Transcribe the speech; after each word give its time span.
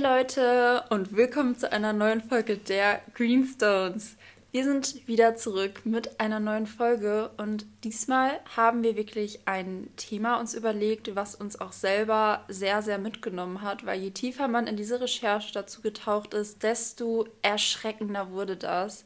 Leute 0.00 0.84
und 0.88 1.14
willkommen 1.14 1.58
zu 1.58 1.70
einer 1.70 1.92
neuen 1.92 2.22
Folge 2.22 2.56
der 2.56 3.02
Greenstones. 3.12 4.16
Wir 4.50 4.64
sind 4.64 5.06
wieder 5.06 5.36
zurück 5.36 5.82
mit 5.84 6.18
einer 6.18 6.40
neuen 6.40 6.66
Folge 6.66 7.30
und 7.36 7.66
diesmal 7.84 8.30
haben 8.56 8.82
wir 8.82 8.96
wirklich 8.96 9.40
ein 9.44 9.90
Thema 9.98 10.40
uns 10.40 10.54
überlegt, 10.54 11.14
was 11.16 11.34
uns 11.34 11.60
auch 11.60 11.72
selber 11.72 12.46
sehr, 12.48 12.80
sehr 12.80 12.96
mitgenommen 12.96 13.60
hat, 13.60 13.84
weil 13.84 14.00
je 14.00 14.10
tiefer 14.10 14.48
man 14.48 14.66
in 14.66 14.78
diese 14.78 15.02
Recherche 15.02 15.52
dazu 15.52 15.82
getaucht 15.82 16.32
ist, 16.32 16.62
desto 16.62 17.28
erschreckender 17.42 18.30
wurde 18.30 18.56
das. 18.56 19.04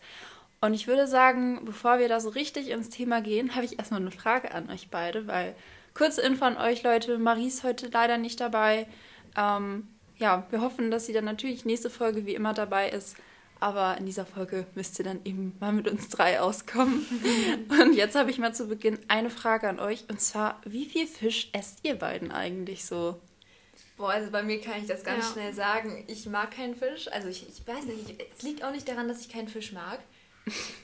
Und 0.61 0.74
ich 0.74 0.86
würde 0.86 1.08
sagen, 1.08 1.64
bevor 1.64 1.98
wir 1.98 2.08
da 2.08 2.20
so 2.20 2.29
richtig 2.29 2.68
ins 2.68 2.88
Thema 2.88 3.20
gehen, 3.20 3.56
habe 3.56 3.64
ich 3.64 3.80
erstmal 3.80 4.00
eine 4.00 4.12
Frage 4.12 4.54
an 4.54 4.70
euch 4.70 4.90
beide, 4.90 5.26
weil 5.26 5.56
kurze 5.92 6.22
Info 6.22 6.45
an 6.45 6.56
euch 6.56 6.84
Leute, 6.84 7.18
Marie 7.18 7.48
ist 7.48 7.64
heute 7.64 7.88
leider 7.88 8.16
nicht 8.16 8.38
dabei. 8.40 8.86
Ähm, 9.36 9.89
ja, 10.18 10.46
wir 10.50 10.61
hoffen, 10.61 10.91
dass 10.91 11.07
sie 11.07 11.13
dann 11.13 11.25
natürlich 11.25 11.64
nächste 11.64 11.91
Folge 11.91 12.27
wie 12.27 12.35
immer 12.35 12.54
dabei 12.54 12.89
ist. 12.89 13.17
Aber 13.61 13.96
in 13.99 14.04
dieser 14.04 14.27
Folge 14.27 14.67
müsst 14.75 14.99
ihr 14.99 15.04
dann 15.04 15.21
eben 15.25 15.57
mal 15.61 15.73
mit 15.73 15.89
uns 15.89 16.09
drei 16.09 16.40
auskommen. 16.40 17.07
und 17.68 17.95
jetzt 17.95 18.17
habe 18.17 18.31
ich 18.31 18.39
mal 18.39 18.54
zu 18.54 18.67
Beginn 18.67 18.99
eine 19.09 19.31
Frage 19.31 19.68
an 19.68 19.79
euch. 19.79 20.04
Und 20.09 20.21
zwar, 20.21 20.61
wie 20.64 20.85
viel 20.85 21.07
Fisch 21.07 21.49
esst 21.53 21.79
ihr 21.82 21.95
beiden 21.95 22.31
eigentlich 22.31 22.85
so? 22.85 23.21
Boah, 23.96 24.11
also 24.11 24.31
bei 24.31 24.43
mir 24.43 24.61
kann 24.61 24.81
ich 24.81 24.87
das 24.87 25.04
ganz 25.04 25.27
ja. 25.27 25.32
schnell 25.32 25.54
sagen. 25.54 26.04
Ich 26.09 26.26
mag 26.26 26.51
keinen 26.51 26.75
Fisch. 26.75 27.09
Also 27.11 27.29
ich, 27.29 27.49
ich 27.49 27.67
weiß 27.67 27.85
nicht, 27.85 28.23
es 28.37 28.43
liegt 28.43 28.65
auch 28.65 28.73
nicht 28.73 28.89
daran, 28.89 29.09
dass 29.09 29.21
ich 29.21 29.29
keinen 29.29 29.49
Fisch 29.49 29.73
mag. 29.73 30.01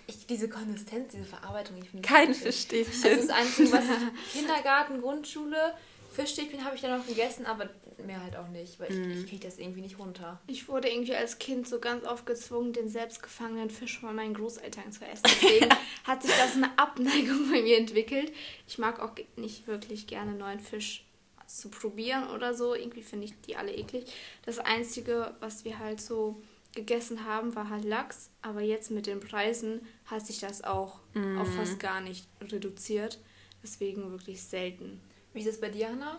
Ich, 0.07 0.27
diese 0.27 0.49
Konsistenz, 0.49 1.13
diese 1.13 1.25
Verarbeitung, 1.25 1.77
ich 1.83 1.91
finde 1.91 2.09
Kein 2.09 2.33
Fischstäbchen. 2.33 3.03
Das 3.03 3.13
ist 3.13 3.29
das 3.29 3.37
Einzige, 3.37 3.73
was 3.73 3.85
ich 3.85 4.41
Kindergarten, 4.41 5.03
Grundschule, 5.03 5.75
Fischstäbchen 6.11 6.65
habe 6.65 6.75
ich 6.75 6.83
dann 6.83 6.99
noch 6.99 7.07
gegessen, 7.07 7.47
aber 7.47 7.71
mehr 8.05 8.23
halt 8.23 8.37
auch 8.37 8.49
nicht, 8.49 8.81
weil 8.81 8.91
mm. 8.91 9.11
ich, 9.11 9.19
ich 9.21 9.27
kriege 9.29 9.47
das 9.47 9.59
irgendwie 9.59 9.81
nicht 9.81 9.99
runter. 9.99 10.41
Ich 10.47 10.69
wurde 10.69 10.89
irgendwie 10.89 11.15
als 11.15 11.39
Kind 11.39 11.69
so 11.69 11.79
ganz 11.79 12.05
oft 12.05 12.27
gezwungen, 12.27 12.73
den 12.73 12.89
selbstgefangenen 12.89 13.71
Fisch 13.71 14.01
von 14.01 14.15
meinen 14.15 14.35
Großeltern 14.35 14.93
zu 14.93 15.05
essen. 15.05 15.23
Deswegen 15.25 15.69
hat 16.05 16.23
sich 16.23 16.33
das 16.37 16.57
eine 16.57 16.79
Abneigung 16.79 17.51
bei 17.51 17.63
mir 17.63 17.79
entwickelt. 17.79 18.33
Ich 18.67 18.79
mag 18.79 19.01
auch 19.01 19.13
nicht 19.37 19.67
wirklich 19.67 20.07
gerne 20.07 20.33
neuen 20.33 20.61
Fisch 20.61 21.05
zu 21.47 21.69
probieren 21.69 22.31
oder 22.31 22.55
so. 22.55 22.75
Irgendwie 22.75 23.03
finde 23.03 23.27
ich 23.27 23.41
die 23.43 23.57
alle 23.57 23.75
eklig. 23.75 24.13
Das 24.45 24.59
Einzige, 24.59 25.35
was 25.41 25.65
wir 25.65 25.79
halt 25.79 26.01
so 26.01 26.43
gegessen 26.75 27.25
haben, 27.25 27.55
war 27.55 27.69
halt 27.69 27.85
Lachs. 27.85 28.31
Aber 28.43 28.61
jetzt 28.61 28.91
mit 28.91 29.07
den 29.07 29.21
Preisen 29.21 29.87
hat 30.07 30.27
sich 30.27 30.41
das 30.41 30.63
auch 30.63 31.01
mm. 31.15 31.39
auf 31.39 31.55
fast 31.55 31.79
gar 31.79 32.01
nicht 32.01 32.27
reduziert. 32.41 33.19
Deswegen 33.63 34.11
wirklich 34.11 34.43
selten. 34.43 35.01
Wie 35.33 35.41
ist 35.41 35.49
das 35.49 35.61
bei 35.61 35.69
dir, 35.69 35.89
Hanna? 35.89 36.19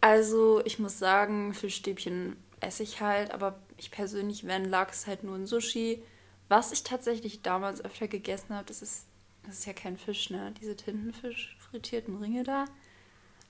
Also, 0.00 0.62
ich 0.64 0.78
muss 0.78 0.98
sagen, 0.98 1.54
Fischstäbchen 1.54 2.36
esse 2.60 2.82
ich 2.82 3.00
halt, 3.00 3.32
aber 3.32 3.58
ich 3.76 3.90
persönlich, 3.90 4.46
wenn 4.46 4.64
Lachs 4.64 5.06
halt 5.06 5.24
nur 5.24 5.36
ein 5.36 5.46
Sushi. 5.46 6.02
Was 6.48 6.72
ich 6.72 6.82
tatsächlich 6.82 7.42
damals 7.42 7.84
öfter 7.84 8.08
gegessen 8.08 8.54
habe, 8.54 8.64
das 8.66 8.80
ist, 8.80 9.06
das 9.46 9.58
ist 9.58 9.66
ja 9.66 9.74
kein 9.74 9.98
Fisch, 9.98 10.30
ne? 10.30 10.54
Diese 10.60 10.76
Tintenfisch, 10.76 11.56
frittierten 11.70 12.16
Ringe 12.16 12.42
da. 12.42 12.64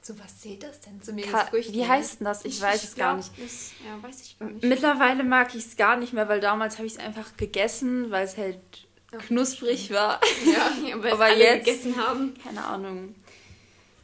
So, 0.00 0.18
was 0.18 0.40
zählt 0.40 0.62
das 0.62 0.80
denn 0.80 1.02
zu 1.02 1.12
mir? 1.12 1.26
Wie 1.26 1.86
heißt 1.86 2.20
denn 2.20 2.24
das? 2.24 2.44
Ich, 2.44 2.56
ich 2.56 2.62
weiß 2.62 2.82
es 2.84 2.94
gar 2.94 3.16
nicht. 3.16 3.36
Ist, 3.38 3.72
ja, 3.84 4.02
weiß 4.02 4.22
ich 4.22 4.38
gar 4.38 4.48
nicht. 4.48 4.64
Mittlerweile 4.64 5.24
mag 5.24 5.54
ich 5.54 5.66
es 5.66 5.76
gar 5.76 5.96
nicht 5.96 6.12
mehr, 6.12 6.28
weil 6.28 6.40
damals 6.40 6.78
habe 6.78 6.86
ich 6.86 6.94
es 6.94 6.98
einfach 6.98 7.36
gegessen, 7.36 8.10
weil 8.10 8.24
es 8.24 8.36
halt 8.36 8.58
knusprig 9.26 9.90
war. 9.90 10.20
Ja, 10.44 10.72
aber, 10.94 11.12
aber 11.12 11.36
jetzt 11.36 11.66
gegessen 11.66 11.96
haben. 11.96 12.34
Keine 12.42 12.64
Ahnung. 12.64 13.14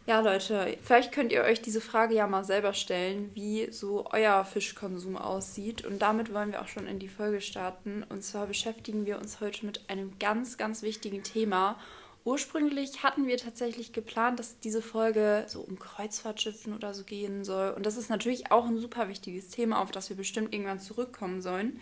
Ja, 0.06 0.20
Leute, 0.20 0.76
vielleicht 0.82 1.12
könnt 1.12 1.32
ihr 1.32 1.44
euch 1.44 1.62
diese 1.62 1.80
Frage 1.80 2.14
ja 2.14 2.26
mal 2.26 2.44
selber 2.44 2.74
stellen, 2.74 3.30
wie 3.32 3.72
so 3.72 4.04
euer 4.12 4.44
Fischkonsum 4.44 5.16
aussieht. 5.16 5.82
Und 5.86 6.02
damit 6.02 6.34
wollen 6.34 6.52
wir 6.52 6.60
auch 6.60 6.68
schon 6.68 6.86
in 6.86 6.98
die 6.98 7.08
Folge 7.08 7.40
starten. 7.40 8.04
Und 8.10 8.22
zwar 8.22 8.46
beschäftigen 8.46 9.06
wir 9.06 9.18
uns 9.18 9.40
heute 9.40 9.64
mit 9.64 9.88
einem 9.88 10.18
ganz, 10.18 10.58
ganz 10.58 10.82
wichtigen 10.82 11.22
Thema. 11.22 11.78
Ursprünglich 12.26 13.02
hatten 13.02 13.26
wir 13.26 13.38
tatsächlich 13.38 13.94
geplant, 13.94 14.38
dass 14.38 14.58
diese 14.60 14.82
Folge 14.82 15.44
so 15.46 15.62
um 15.62 15.78
Kreuzfahrtschiffen 15.78 16.74
oder 16.74 16.92
so 16.92 17.04
gehen 17.04 17.42
soll. 17.42 17.70
Und 17.70 17.86
das 17.86 17.96
ist 17.96 18.10
natürlich 18.10 18.52
auch 18.52 18.66
ein 18.66 18.78
super 18.78 19.08
wichtiges 19.08 19.48
Thema, 19.48 19.80
auf 19.80 19.90
das 19.90 20.10
wir 20.10 20.16
bestimmt 20.18 20.52
irgendwann 20.52 20.80
zurückkommen 20.80 21.40
sollen. 21.40 21.80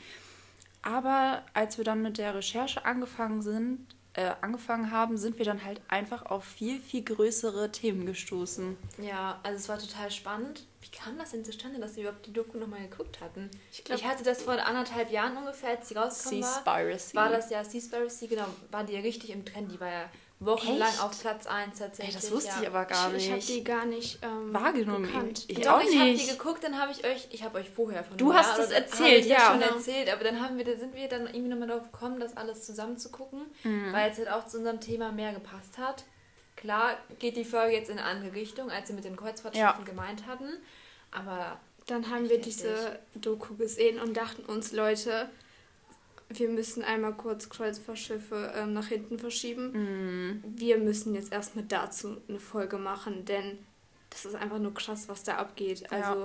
Aber 0.82 1.42
als 1.54 1.76
wir 1.76 1.84
dann 1.84 2.02
mit 2.02 2.18
der 2.18 2.36
Recherche 2.36 2.84
angefangen 2.84 3.42
sind, 3.42 3.84
äh, 4.14 4.32
angefangen 4.40 4.90
haben, 4.90 5.16
sind 5.16 5.38
wir 5.38 5.44
dann 5.44 5.64
halt 5.64 5.80
einfach 5.88 6.26
auf 6.26 6.44
viel, 6.44 6.80
viel 6.80 7.02
größere 7.02 7.72
Themen 7.72 8.04
gestoßen. 8.06 8.76
Ja, 8.98 9.40
also 9.42 9.56
es 9.56 9.68
war 9.68 9.78
total 9.78 10.10
spannend. 10.10 10.66
Wie 10.82 10.90
kam 10.90 11.16
das 11.16 11.30
denn 11.30 11.44
zustande, 11.44 11.80
dass 11.80 11.96
wir 11.96 12.02
überhaupt 12.02 12.26
die 12.26 12.32
Doku 12.32 12.58
nochmal 12.58 12.80
geguckt 12.88 13.20
hatten? 13.20 13.50
Ich, 13.70 13.84
glaub, 13.84 13.98
ich 13.98 14.04
hatte 14.04 14.24
das 14.24 14.42
vor 14.42 14.54
anderthalb 14.54 15.10
Jahren 15.10 15.36
ungefähr, 15.36 15.70
als 15.70 15.88
sie 15.88 15.94
rausgekommen 15.94 16.42
war. 16.42 16.48
War 17.14 17.30
das 17.30 17.50
ja 17.50 17.64
Seaspiracy, 17.64 18.26
genau, 18.26 18.46
war 18.70 18.84
die 18.84 18.94
ja 18.94 19.00
richtig 19.00 19.30
im 19.30 19.44
Trend. 19.44 19.72
Die 19.72 19.80
war 19.80 19.90
ja 19.90 20.10
wochenlang 20.44 20.88
Echt? 20.88 21.02
auf 21.02 21.20
Platz 21.20 21.46
1 21.46 21.78
tatsächlich. 21.78 22.14
Ey, 22.14 22.20
das 22.20 22.30
wusste 22.30 22.50
ja. 22.50 22.60
ich 22.60 22.66
aber 22.68 22.84
gar 22.84 23.08
nicht. 23.10 23.22
Ich, 23.22 23.26
ich 23.26 23.32
habe 23.32 23.42
die 23.42 23.64
gar 23.64 23.86
nicht 23.86 24.18
ähm, 24.22 24.52
wahrgenommen. 24.52 25.06
Gekannt. 25.06 25.44
Ich 25.48 25.60
Doch, 25.60 25.72
auch 25.72 25.78
nicht. 25.82 25.92
Ich 25.92 26.00
habe 26.00 26.14
die 26.14 26.26
geguckt, 26.26 26.64
dann 26.64 26.78
habe 26.78 26.92
ich 26.92 27.04
euch, 27.04 27.28
ich 27.30 27.42
habe 27.42 27.58
euch 27.58 27.70
vorher 27.70 28.04
von 28.04 28.16
Du 28.16 28.32
hast 28.34 28.58
es 28.58 28.70
erzählt, 28.70 29.26
ja. 29.26 29.50
schon 29.50 29.60
genau. 29.60 29.74
erzählt, 29.74 30.12
aber 30.12 30.24
dann 30.24 30.40
haben 30.40 30.58
wir, 30.58 30.64
sind 30.76 30.94
wir 30.94 31.08
dann 31.08 31.26
irgendwie 31.26 31.48
nochmal 31.48 31.68
darauf 31.68 31.90
gekommen, 31.90 32.20
das 32.20 32.36
alles 32.36 32.64
zusammen 32.64 32.98
zu 32.98 33.10
gucken, 33.10 33.42
mhm. 33.64 33.92
weil 33.92 34.10
es 34.10 34.18
halt 34.18 34.30
auch 34.30 34.46
zu 34.46 34.58
unserem 34.58 34.80
Thema 34.80 35.12
mehr 35.12 35.32
gepasst 35.32 35.78
hat. 35.78 36.04
Klar 36.56 36.96
geht 37.18 37.36
die 37.36 37.44
Folge 37.44 37.74
jetzt 37.74 37.90
in 37.90 37.98
eine 37.98 38.06
andere 38.06 38.34
Richtung, 38.34 38.70
als 38.70 38.88
sie 38.88 38.94
mit 38.94 39.04
den 39.04 39.16
Kreuzfahrtschiffen 39.16 39.80
ja. 39.80 39.84
gemeint 39.84 40.26
hatten, 40.26 40.48
aber 41.10 41.58
dann 41.86 42.10
haben 42.10 42.28
wir 42.28 42.40
diese 42.40 42.98
Doku 43.14 43.56
gesehen 43.56 44.00
und 44.00 44.16
dachten 44.16 44.44
uns, 44.44 44.72
Leute, 44.72 45.28
wir 46.38 46.48
müssen 46.48 46.82
einmal 46.82 47.14
kurz 47.14 47.48
Kreuzfahrtschiffe 47.48 48.52
ähm, 48.56 48.72
nach 48.72 48.86
hinten 48.86 49.18
verschieben. 49.18 49.72
Mm. 49.72 50.44
Wir 50.56 50.78
müssen 50.78 51.14
jetzt 51.14 51.32
erstmal 51.32 51.64
dazu 51.64 52.16
eine 52.28 52.40
Folge 52.40 52.78
machen, 52.78 53.24
denn 53.24 53.58
das 54.10 54.24
ist 54.24 54.34
einfach 54.34 54.58
nur 54.58 54.74
krass, 54.74 55.08
was 55.08 55.22
da 55.22 55.36
abgeht. 55.36 55.90
Also, 55.90 56.22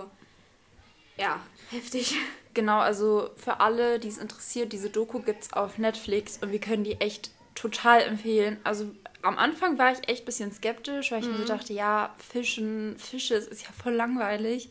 ja, 1.17 1.23
ja 1.23 1.39
heftig. 1.71 2.15
Genau, 2.53 2.79
also 2.79 3.29
für 3.35 3.59
alle, 3.59 3.99
die 3.99 4.07
es 4.07 4.17
interessiert, 4.17 4.73
diese 4.73 4.89
Doku 4.89 5.19
gibt 5.19 5.43
es 5.43 5.53
auf 5.53 5.77
Netflix 5.77 6.39
und 6.41 6.51
wir 6.51 6.59
können 6.59 6.83
die 6.83 6.99
echt 6.99 7.31
total 7.55 8.01
empfehlen. 8.01 8.57
Also 8.63 8.91
am 9.21 9.37
Anfang 9.37 9.77
war 9.77 9.91
ich 9.91 10.07
echt 10.09 10.23
ein 10.23 10.25
bisschen 10.25 10.51
skeptisch, 10.51 11.11
weil 11.11 11.21
ich 11.21 11.27
mm. 11.27 11.31
mir 11.31 11.37
so 11.37 11.43
mhm. 11.43 11.47
dachte, 11.47 11.73
ja, 11.73 12.15
Fischen, 12.17 12.97
Fische, 12.97 13.35
es 13.35 13.47
ist 13.47 13.63
ja 13.63 13.69
voll 13.83 13.93
langweilig. 13.93 14.69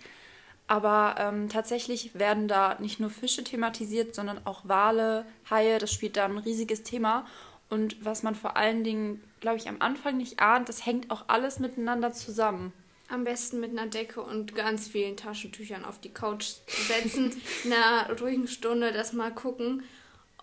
Aber 0.69 1.15
ähm, 1.19 1.49
tatsächlich 1.49 2.19
werden 2.19 2.49
da 2.49 2.77
nicht 2.81 2.99
nur 2.99 3.11
Fische 3.11 3.45
thematisiert, 3.45 4.15
sondern 4.15 4.45
auch 4.45 4.63
Wale, 4.65 5.25
Haie. 5.49 5.79
Das 5.79 5.93
spielt 5.93 6.17
da 6.17 6.25
ein 6.25 6.39
riesiges 6.39 6.83
Thema. 6.83 7.25
Und 7.69 8.05
was 8.05 8.23
man 8.23 8.35
vor 8.35 8.57
allen 8.57 8.85
Dingen, 8.85 9.23
glaube 9.41 9.59
ich, 9.59 9.69
am 9.69 9.81
Anfang 9.81 10.17
nicht 10.17 10.41
ahnt, 10.41 10.69
das 10.69 10.85
hängt 10.85 11.11
auch 11.11 11.25
alles 11.29 11.59
miteinander 11.59 12.13
zusammen. 12.13 12.73
Am 13.09 13.23
besten 13.23 13.61
mit 13.61 13.71
einer 13.71 13.87
Decke 13.87 14.21
und 14.21 14.55
ganz 14.57 14.89
vielen 14.89 15.17
Taschentüchern 15.17 15.85
auf 15.85 16.01
die 16.01 16.13
Couch 16.13 16.55
setzen, 16.67 17.33
in 17.65 17.73
einer 17.73 18.19
ruhigen 18.19 18.49
Stunde 18.49 18.93
das 18.93 19.13
mal 19.13 19.33
gucken 19.33 19.85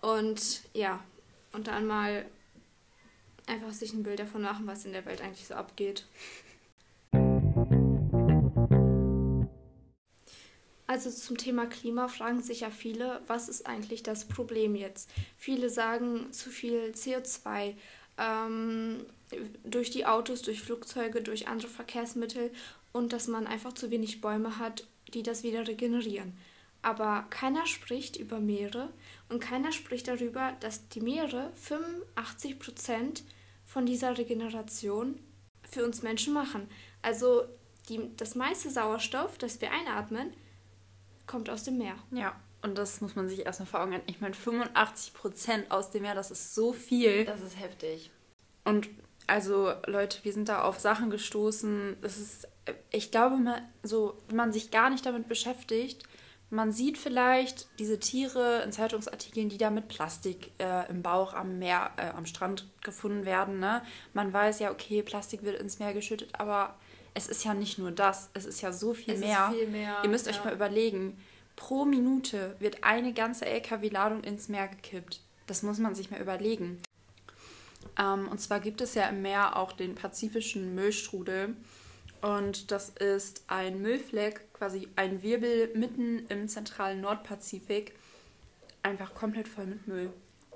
und 0.00 0.62
ja, 0.72 1.02
und 1.52 1.66
dann 1.66 1.86
mal 1.86 2.24
einfach 3.46 3.72
sich 3.72 3.92
ein 3.92 4.02
Bild 4.02 4.18
davon 4.18 4.42
machen, 4.42 4.66
was 4.66 4.86
in 4.86 4.92
der 4.92 5.04
Welt 5.04 5.20
eigentlich 5.20 5.46
so 5.46 5.54
abgeht. 5.54 6.06
Also 10.94 11.10
zum 11.10 11.36
Thema 11.36 11.66
Klima 11.66 12.06
fragen 12.06 12.40
sich 12.40 12.60
ja 12.60 12.70
viele, 12.70 13.20
was 13.26 13.48
ist 13.48 13.66
eigentlich 13.66 14.04
das 14.04 14.26
Problem 14.26 14.76
jetzt? 14.76 15.10
Viele 15.36 15.68
sagen 15.68 16.32
zu 16.32 16.50
viel 16.50 16.92
CO2 16.92 17.74
ähm, 18.16 19.04
durch 19.64 19.90
die 19.90 20.06
Autos, 20.06 20.42
durch 20.42 20.62
Flugzeuge, 20.62 21.20
durch 21.20 21.48
andere 21.48 21.66
Verkehrsmittel 21.66 22.52
und 22.92 23.12
dass 23.12 23.26
man 23.26 23.48
einfach 23.48 23.72
zu 23.72 23.90
wenig 23.90 24.20
Bäume 24.20 24.60
hat, 24.60 24.86
die 25.12 25.24
das 25.24 25.42
wieder 25.42 25.66
regenerieren. 25.66 26.38
Aber 26.80 27.26
keiner 27.28 27.66
spricht 27.66 28.14
über 28.14 28.38
Meere 28.38 28.88
und 29.28 29.40
keiner 29.40 29.72
spricht 29.72 30.06
darüber, 30.06 30.52
dass 30.60 30.88
die 30.90 31.00
Meere 31.00 31.50
85 31.56 32.60
Prozent 32.60 33.24
von 33.66 33.84
dieser 33.84 34.16
Regeneration 34.16 35.18
für 35.68 35.84
uns 35.84 36.02
Menschen 36.02 36.32
machen. 36.32 36.68
Also 37.02 37.46
die, 37.88 38.16
das 38.16 38.36
meiste 38.36 38.70
Sauerstoff, 38.70 39.38
das 39.38 39.60
wir 39.60 39.72
einatmen, 39.72 40.32
kommt 41.26 41.50
aus 41.50 41.64
dem 41.64 41.78
Meer. 41.78 41.96
Ja. 42.10 42.34
Und 42.62 42.78
das 42.78 43.02
muss 43.02 43.14
man 43.14 43.28
sich 43.28 43.44
erstmal 43.44 43.66
vor 43.66 43.80
Augen 43.80 43.92
halten. 43.92 44.10
Ich 44.10 44.22
meine, 44.22 44.34
85 44.34 45.12
Prozent 45.12 45.70
aus 45.70 45.90
dem 45.90 46.02
Meer, 46.02 46.14
das 46.14 46.30
ist 46.30 46.54
so 46.54 46.72
viel. 46.72 47.26
Das 47.26 47.42
ist 47.42 47.60
heftig. 47.60 48.10
Und 48.64 48.88
also, 49.26 49.72
Leute, 49.86 50.18
wir 50.22 50.32
sind 50.32 50.48
da 50.48 50.62
auf 50.62 50.80
Sachen 50.80 51.10
gestoßen. 51.10 51.96
Das 52.00 52.18
ist, 52.18 52.48
ich 52.90 53.10
glaube, 53.10 53.36
man, 53.36 53.62
so, 53.82 54.16
wenn 54.28 54.36
man 54.36 54.52
sich 54.52 54.70
gar 54.70 54.88
nicht 54.88 55.04
damit 55.04 55.28
beschäftigt, 55.28 56.04
man 56.50 56.72
sieht 56.72 56.98
vielleicht 56.98 57.66
diese 57.78 57.98
Tiere 57.98 58.62
in 58.62 58.72
Zeitungsartikeln, 58.72 59.48
die 59.48 59.58
da 59.58 59.70
mit 59.70 59.88
Plastik 59.88 60.52
äh, 60.58 60.88
im 60.88 61.02
Bauch 61.02 61.34
am 61.34 61.58
Meer, 61.58 61.90
äh, 61.96 62.10
am 62.10 62.26
Strand 62.26 62.68
gefunden 62.82 63.24
werden. 63.24 63.58
Ne? 63.58 63.82
Man 64.12 64.32
weiß 64.32 64.60
ja, 64.60 64.70
okay, 64.70 65.02
Plastik 65.02 65.42
wird 65.42 65.60
ins 65.60 65.78
Meer 65.78 65.94
geschüttet, 65.94 66.30
aber 66.38 66.76
es 67.14 67.28
ist 67.28 67.44
ja 67.44 67.54
nicht 67.54 67.78
nur 67.78 67.92
das, 67.92 68.30
es 68.34 68.44
ist 68.44 68.60
ja 68.60 68.72
so 68.72 68.92
viel, 68.92 69.14
es 69.14 69.20
mehr. 69.20 69.52
Viel 69.56 69.68
mehr. 69.68 69.98
Ihr 70.02 70.10
müsst 70.10 70.26
ja. 70.26 70.32
euch 70.32 70.44
mal 70.44 70.52
überlegen, 70.52 71.16
Pro 71.56 71.84
Minute 71.84 72.56
wird 72.58 72.82
eine 72.82 73.12
ganze 73.12 73.46
LKW-Ladung 73.46 74.24
ins 74.24 74.48
Meer 74.48 74.68
gekippt. 74.68 75.20
Das 75.46 75.62
muss 75.62 75.78
man 75.78 75.94
sich 75.94 76.10
mal 76.10 76.20
überlegen. 76.20 76.82
Ähm, 77.98 78.28
und 78.28 78.40
zwar 78.40 78.60
gibt 78.60 78.80
es 78.80 78.94
ja 78.94 79.08
im 79.08 79.22
Meer 79.22 79.56
auch 79.56 79.72
den 79.72 79.94
pazifischen 79.94 80.74
Müllstrudel. 80.74 81.56
Und 82.22 82.70
das 82.70 82.88
ist 82.88 83.44
ein 83.46 83.82
Müllfleck, 83.82 84.52
quasi 84.54 84.88
ein 84.96 85.22
Wirbel 85.22 85.70
mitten 85.74 86.26
im 86.28 86.48
zentralen 86.48 87.00
Nordpazifik. 87.02 87.94
Einfach 88.82 89.14
komplett 89.14 89.46
voll 89.46 89.66
mit 89.66 89.86
Müll. 89.86 90.10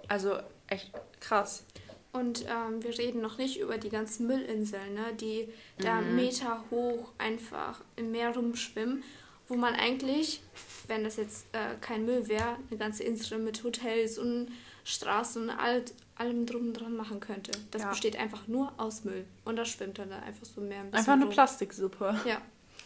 Also 0.09 0.39
echt 0.67 0.91
krass. 1.21 1.65
Und 2.13 2.47
ähm, 2.47 2.83
wir 2.83 2.97
reden 2.99 3.21
noch 3.21 3.39
nicht 3.39 3.61
über 3.61 3.77
die 3.79 3.91
ganzen 3.91 4.27
Müllinseln, 4.27 4.95
ne, 4.95 5.13
die 5.21 5.49
da 5.79 6.01
mhm. 6.01 6.17
Meter 6.17 6.65
hoch 6.71 7.13
einfach 7.19 7.83
im 7.97 8.13
Meer 8.13 8.35
rumschwimmen, 8.35 9.05
wo 9.47 9.57
man 9.57 9.75
eigentlich, 9.75 10.43
wenn 10.87 11.05
das 11.05 11.17
jetzt 11.17 11.47
äh, 11.53 11.77
kein 11.81 12.07
Müll 12.07 12.29
wäre, 12.29 12.57
eine 12.71 12.79
ganze 12.79 13.05
Insel 13.05 13.39
mit 13.39 13.63
Hotels 13.63 14.19
und 14.19 14.49
Straßen 14.85 15.43
und 15.43 15.51
all, 15.51 15.85
allem 16.17 16.47
drum 16.47 16.69
und 16.69 16.75
dran 16.75 16.97
machen 16.97 17.21
könnte. 17.21 17.53
Das 17.71 17.83
ja. 17.83 17.91
besteht 17.91 18.19
einfach 18.19 18.49
nur 18.49 18.73
aus 18.79 19.05
Müll. 19.05 19.27
Und 19.45 19.57
das 19.57 19.69
schwimmt 19.69 19.99
dann 19.99 20.09
da 20.09 20.19
einfach 20.21 20.47
so 20.47 20.63
mehr 20.63 20.81
ein 20.81 20.91
bisschen. 20.91 20.99
Einfach 20.99 21.13
eine 21.13 21.25
rum. 21.25 21.33
Plastiksuppe. 21.33 22.19
Ja. 22.25 22.41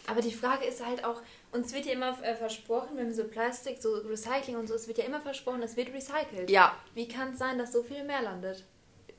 Aber 0.07 0.21
die 0.21 0.33
Frage 0.33 0.65
ist 0.65 0.85
halt 0.85 1.05
auch, 1.05 1.21
uns 1.53 1.73
wird 1.73 1.85
ja 1.85 1.93
immer 1.93 2.21
äh, 2.23 2.35
versprochen, 2.35 2.97
wenn 2.97 3.07
wir 3.07 3.13
so 3.13 3.23
Plastik, 3.23 3.81
so 3.81 3.93
Recycling 3.93 4.57
und 4.57 4.67
so, 4.67 4.73
es 4.73 4.87
wird 4.87 4.97
ja 4.97 5.05
immer 5.05 5.21
versprochen, 5.21 5.63
es 5.63 5.77
wird 5.77 5.93
recycelt. 5.93 6.49
Ja. 6.49 6.75
Wie 6.93 7.07
kann 7.07 7.31
es 7.31 7.39
sein, 7.39 7.57
dass 7.57 7.71
so 7.71 7.83
viel 7.83 8.03
mehr 8.03 8.21
landet? 8.21 8.65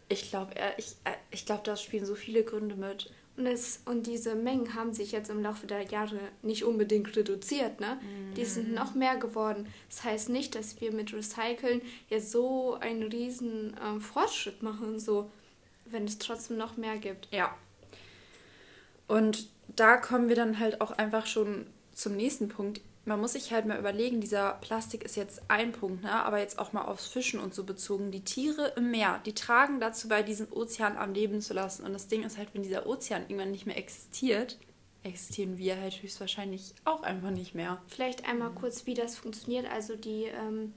Ich 0.09 0.31
glaube, 0.31 0.53
ich, 0.77 0.97
äh, 1.05 1.13
ich 1.31 1.47
glaub, 1.47 1.65
da 1.65 1.77
spielen 1.77 2.05
so 2.05 2.15
viele 2.15 2.45
Gründe 2.45 2.77
mit. 2.77 3.11
Und, 3.37 3.47
es, 3.47 3.81
und 3.85 4.07
diese 4.07 4.37
Mengen 4.37 4.75
haben 4.75 4.93
sich 4.93 5.11
jetzt 5.11 5.29
im 5.29 5.43
Laufe 5.43 5.67
der 5.67 5.83
Jahre 5.83 6.21
nicht 6.43 6.63
unbedingt 6.63 7.17
reduziert, 7.17 7.81
ne? 7.81 7.99
Mhm. 8.01 8.35
Die 8.35 8.45
sind 8.45 8.73
noch 8.73 8.95
mehr 8.95 9.17
geworden. 9.17 9.67
Das 9.89 10.05
heißt 10.05 10.29
nicht, 10.29 10.55
dass 10.55 10.81
wir 10.81 10.93
mit 10.93 11.13
Recyceln 11.13 11.83
jetzt 12.09 12.31
so 12.31 12.75
einen 12.75 13.03
riesen 13.03 13.77
ähm, 13.85 14.01
Fortschritt 14.01 14.63
machen, 14.63 15.01
so, 15.01 15.31
wenn 15.87 16.05
es 16.05 16.19
trotzdem 16.19 16.59
noch 16.59 16.77
mehr 16.77 16.97
gibt. 16.99 17.29
Ja. 17.33 17.57
Und 19.09 19.49
da 19.75 19.97
kommen 19.97 20.29
wir 20.29 20.37
dann 20.37 20.61
halt 20.61 20.81
auch 20.81 20.93
einfach 20.93 21.27
schon 21.27 21.67
zum 21.93 22.15
nächsten 22.15 22.49
Punkt 22.49 22.81
man 23.07 23.21
muss 23.21 23.35
sich 23.35 23.53
halt 23.53 23.67
mal 23.67 23.79
überlegen, 23.79 24.21
dieser 24.21 24.53
Plastik 24.61 25.05
ist 25.05 25.17
jetzt 25.17 25.43
ein 25.49 25.73
Punkt, 25.73 26.05
ne? 26.05 26.13
aber 26.13 26.39
jetzt 26.39 26.59
auch 26.59 26.73
mal 26.73 26.85
aufs 26.85 27.07
Fischen 27.07 27.39
und 27.39 27.55
so 27.55 27.65
bezogen. 27.65 28.11
Die 28.11 28.25
Tiere 28.25 28.73
im 28.77 28.91
Meer, 28.91 29.21
die 29.27 29.35
tragen 29.35 29.81
dazu 29.81 30.09
bei, 30.09 30.23
diesen 30.23 30.51
Ozean 30.51 30.97
am 30.97 31.13
Leben 31.13 31.41
zu 31.41 31.53
lassen. 31.53 31.85
Und 31.85 31.93
das 31.93 32.09
Ding 32.09 32.23
ist 32.23 32.39
halt, 32.39 32.49
wenn 32.55 32.63
dieser 32.63 32.87
Ozean 32.87 33.23
irgendwann 33.23 33.51
nicht 33.51 33.67
mehr 33.67 33.77
existiert, 33.77 34.59
existieren 35.03 35.59
wir 35.59 35.79
halt 35.79 36.03
höchstwahrscheinlich 36.03 36.75
auch 36.85 37.03
einfach 37.03 37.31
nicht 37.31 37.55
mehr. 37.55 37.83
Vielleicht 37.89 38.27
einmal 38.27 38.51
kurz, 38.51 38.87
wie 38.87 38.95
das 38.95 39.17
funktioniert. 39.17 39.71
Also 39.71 39.97
die 39.97 40.25
ähm, 40.25 40.73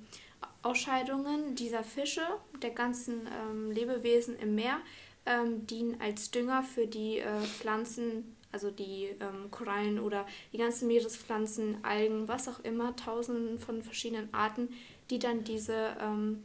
Ausscheidungen 0.63 1.56
dieser 1.56 1.83
Fische, 1.83 2.24
der 2.62 2.71
ganzen 2.71 3.27
ähm, 3.27 3.71
Lebewesen 3.71 4.38
im 4.38 4.56
Meer, 4.56 4.79
ähm, 5.25 5.65
dienen 5.65 6.01
als 6.01 6.31
Dünger 6.31 6.63
für 6.63 6.88
die 6.88 7.19
äh, 7.19 7.41
Pflanzen 7.41 8.37
also 8.52 8.72
die 8.72 9.10
ähm, 9.20 9.52
Korallen 9.52 10.00
oder 10.00 10.26
die 10.54 10.58
ganzen 10.58 10.88
Meerespflanzen, 10.88 11.84
Algen, 11.84 12.28
was 12.28 12.48
auch 12.48 12.60
immer, 12.62 12.96
tausenden 12.96 13.60
von 13.60 13.84
verschiedenen 13.84 14.34
Arten, 14.34 14.70
die 15.10 15.20
dann 15.20 15.44
diese 15.44 15.96
ähm, 16.02 16.44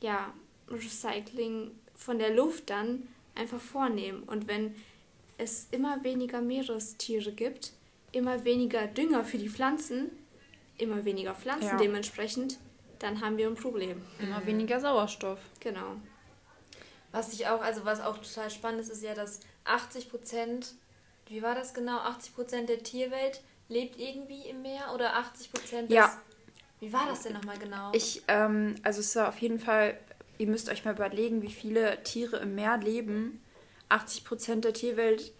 ja, 0.00 0.32
Recycling 0.68 1.70
von 1.94 2.18
der 2.18 2.34
Luft 2.34 2.70
dann 2.70 3.08
einfach 3.34 3.60
vornehmen. 3.60 4.22
Und 4.24 4.48
wenn 4.48 4.74
es 5.38 5.68
immer 5.70 6.02
weniger 6.04 6.40
Meerestiere 6.40 7.32
gibt, 7.32 7.72
immer 8.12 8.44
weniger 8.44 8.86
Dünger 8.86 9.24
für 9.24 9.38
die 9.38 9.48
Pflanzen, 9.48 10.10
immer 10.76 11.04
weniger 11.04 11.34
Pflanzen 11.34 11.68
ja. 11.68 11.76
dementsprechend, 11.76 12.58
dann 12.98 13.20
haben 13.20 13.36
wir 13.36 13.46
ein 13.46 13.54
Problem. 13.54 14.02
Immer 14.18 14.44
weniger 14.46 14.80
Sauerstoff. 14.80 15.38
Genau. 15.60 15.96
Was 17.12 17.32
ich 17.32 17.46
auch, 17.46 17.60
also 17.60 17.84
was 17.84 18.00
auch 18.00 18.18
total 18.18 18.50
spannend 18.50 18.80
ist, 18.80 18.90
ist 18.90 19.02
ja, 19.02 19.14
dass 19.14 19.40
80 19.64 20.10
Prozent 20.10 20.74
wie 21.28 21.42
war 21.42 21.54
das 21.54 21.74
genau? 21.74 21.98
80% 21.98 22.66
der 22.66 22.82
Tierwelt 22.82 23.42
lebt 23.68 23.98
irgendwie 23.98 24.48
im 24.48 24.62
Meer 24.62 24.92
oder 24.94 25.14
80% 25.14 25.82
des... 25.82 25.90
Ja. 25.90 26.16
Wie 26.80 26.92
war 26.92 27.06
das 27.06 27.22
denn 27.22 27.32
nochmal 27.32 27.58
genau? 27.58 27.90
Ich, 27.92 28.22
ähm, 28.28 28.76
also 28.82 29.00
es 29.00 29.14
war 29.16 29.28
auf 29.28 29.38
jeden 29.38 29.58
Fall, 29.58 29.98
ihr 30.38 30.46
müsst 30.46 30.68
euch 30.68 30.84
mal 30.84 30.94
überlegen, 30.94 31.42
wie 31.42 31.50
viele 31.50 32.02
Tiere 32.04 32.36
im 32.36 32.54
Meer 32.54 32.76
leben. 32.76 33.42
80% 33.90 34.60
der 34.60 34.72
Tierwelt 34.72 35.32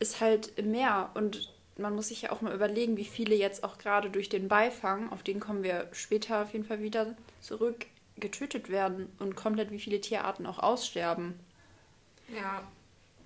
ist 0.00 0.20
halt 0.20 0.52
im 0.58 0.72
Meer 0.72 1.10
und 1.14 1.52
man 1.76 1.94
muss 1.94 2.08
sich 2.08 2.22
ja 2.22 2.32
auch 2.32 2.40
mal 2.40 2.54
überlegen, 2.54 2.96
wie 2.96 3.04
viele 3.04 3.36
jetzt 3.36 3.62
auch 3.62 3.78
gerade 3.78 4.10
durch 4.10 4.28
den 4.28 4.48
Beifang, 4.48 5.12
auf 5.12 5.22
den 5.22 5.38
kommen 5.38 5.62
wir 5.62 5.88
später 5.92 6.42
auf 6.42 6.52
jeden 6.52 6.64
Fall 6.64 6.82
wieder 6.82 7.14
zurück, 7.40 7.86
getötet 8.16 8.68
werden 8.68 9.12
und 9.20 9.36
komplett 9.36 9.70
wie 9.70 9.78
viele 9.78 10.00
Tierarten 10.00 10.44
auch 10.46 10.58
aussterben. 10.58 11.38
Ja, 12.34 12.64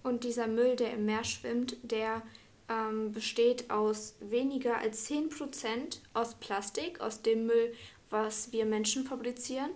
und 0.02 0.25
dieser 0.25 0.46
Müll, 0.46 0.76
der 0.76 0.93
im 0.93 1.06
Meer 1.06 1.25
schwimmt, 1.25 1.76
der 1.82 2.22
ähm, 2.69 3.12
besteht 3.12 3.70
aus 3.70 4.14
weniger 4.20 4.78
als 4.78 5.08
10% 5.08 5.99
aus 6.14 6.34
Plastik, 6.34 7.00
aus 7.00 7.22
dem 7.22 7.46
Müll, 7.46 7.72
was 8.10 8.52
wir 8.52 8.64
Menschen 8.64 9.04
fabrizieren. 9.04 9.70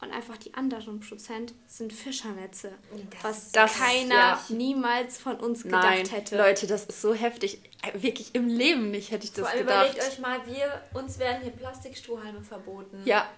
Und 0.00 0.10
einfach 0.10 0.36
die 0.36 0.52
anderen 0.54 0.98
Prozent 0.98 1.54
sind 1.68 1.92
Fischernetze. 1.92 2.72
Das, 3.10 3.22
was 3.22 3.52
das, 3.52 3.78
keiner 3.78 4.14
ja. 4.14 4.44
niemals 4.48 5.18
von 5.18 5.36
uns 5.36 5.62
gedacht 5.62 5.84
Nein, 5.84 6.06
hätte. 6.06 6.36
Leute, 6.36 6.66
das 6.66 6.86
ist 6.86 7.00
so 7.00 7.14
heftig. 7.14 7.60
Wirklich 7.94 8.34
im 8.34 8.48
Leben 8.48 8.90
nicht 8.90 9.12
hätte 9.12 9.26
ich 9.26 9.32
das 9.32 9.42
Vor 9.42 9.50
allem 9.50 9.60
gedacht. 9.60 9.94
Überlegt 9.94 10.12
euch 10.12 10.18
mal, 10.18 10.40
wir, 10.46 10.82
uns 11.00 11.20
werden 11.20 11.42
hier 11.42 11.52
Plastikstrohhalme 11.52 12.42
verboten. 12.42 13.00
Ja, 13.04 13.28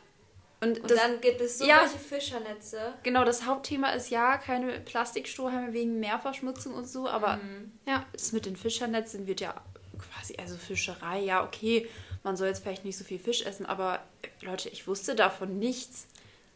und, 0.64 0.80
und 0.80 0.90
das, 0.90 0.98
dann 0.98 1.20
gibt 1.20 1.40
es 1.40 1.58
so 1.58 1.66
ja, 1.66 1.82
welche 1.82 1.98
Fischernetze. 1.98 2.94
Genau, 3.02 3.24
das 3.24 3.44
Hauptthema 3.44 3.90
ist 3.90 4.08
ja 4.08 4.38
keine 4.38 4.80
Plastikstrohhalme 4.80 5.72
wegen 5.74 6.00
Meerverschmutzung 6.00 6.74
und 6.74 6.88
so, 6.88 7.06
aber 7.06 7.36
mhm. 7.36 7.72
ja, 7.86 8.06
das 8.12 8.32
mit 8.32 8.46
den 8.46 8.56
Fischernetzen 8.56 9.26
wird 9.26 9.40
ja 9.40 9.54
quasi, 9.98 10.36
also 10.38 10.56
Fischerei, 10.56 11.20
ja, 11.20 11.44
okay, 11.44 11.86
man 12.22 12.36
soll 12.36 12.48
jetzt 12.48 12.62
vielleicht 12.62 12.84
nicht 12.84 12.96
so 12.96 13.04
viel 13.04 13.18
Fisch 13.18 13.44
essen, 13.44 13.66
aber 13.66 14.02
Leute, 14.40 14.70
ich 14.70 14.86
wusste 14.86 15.14
davon 15.14 15.58
nichts. 15.58 16.06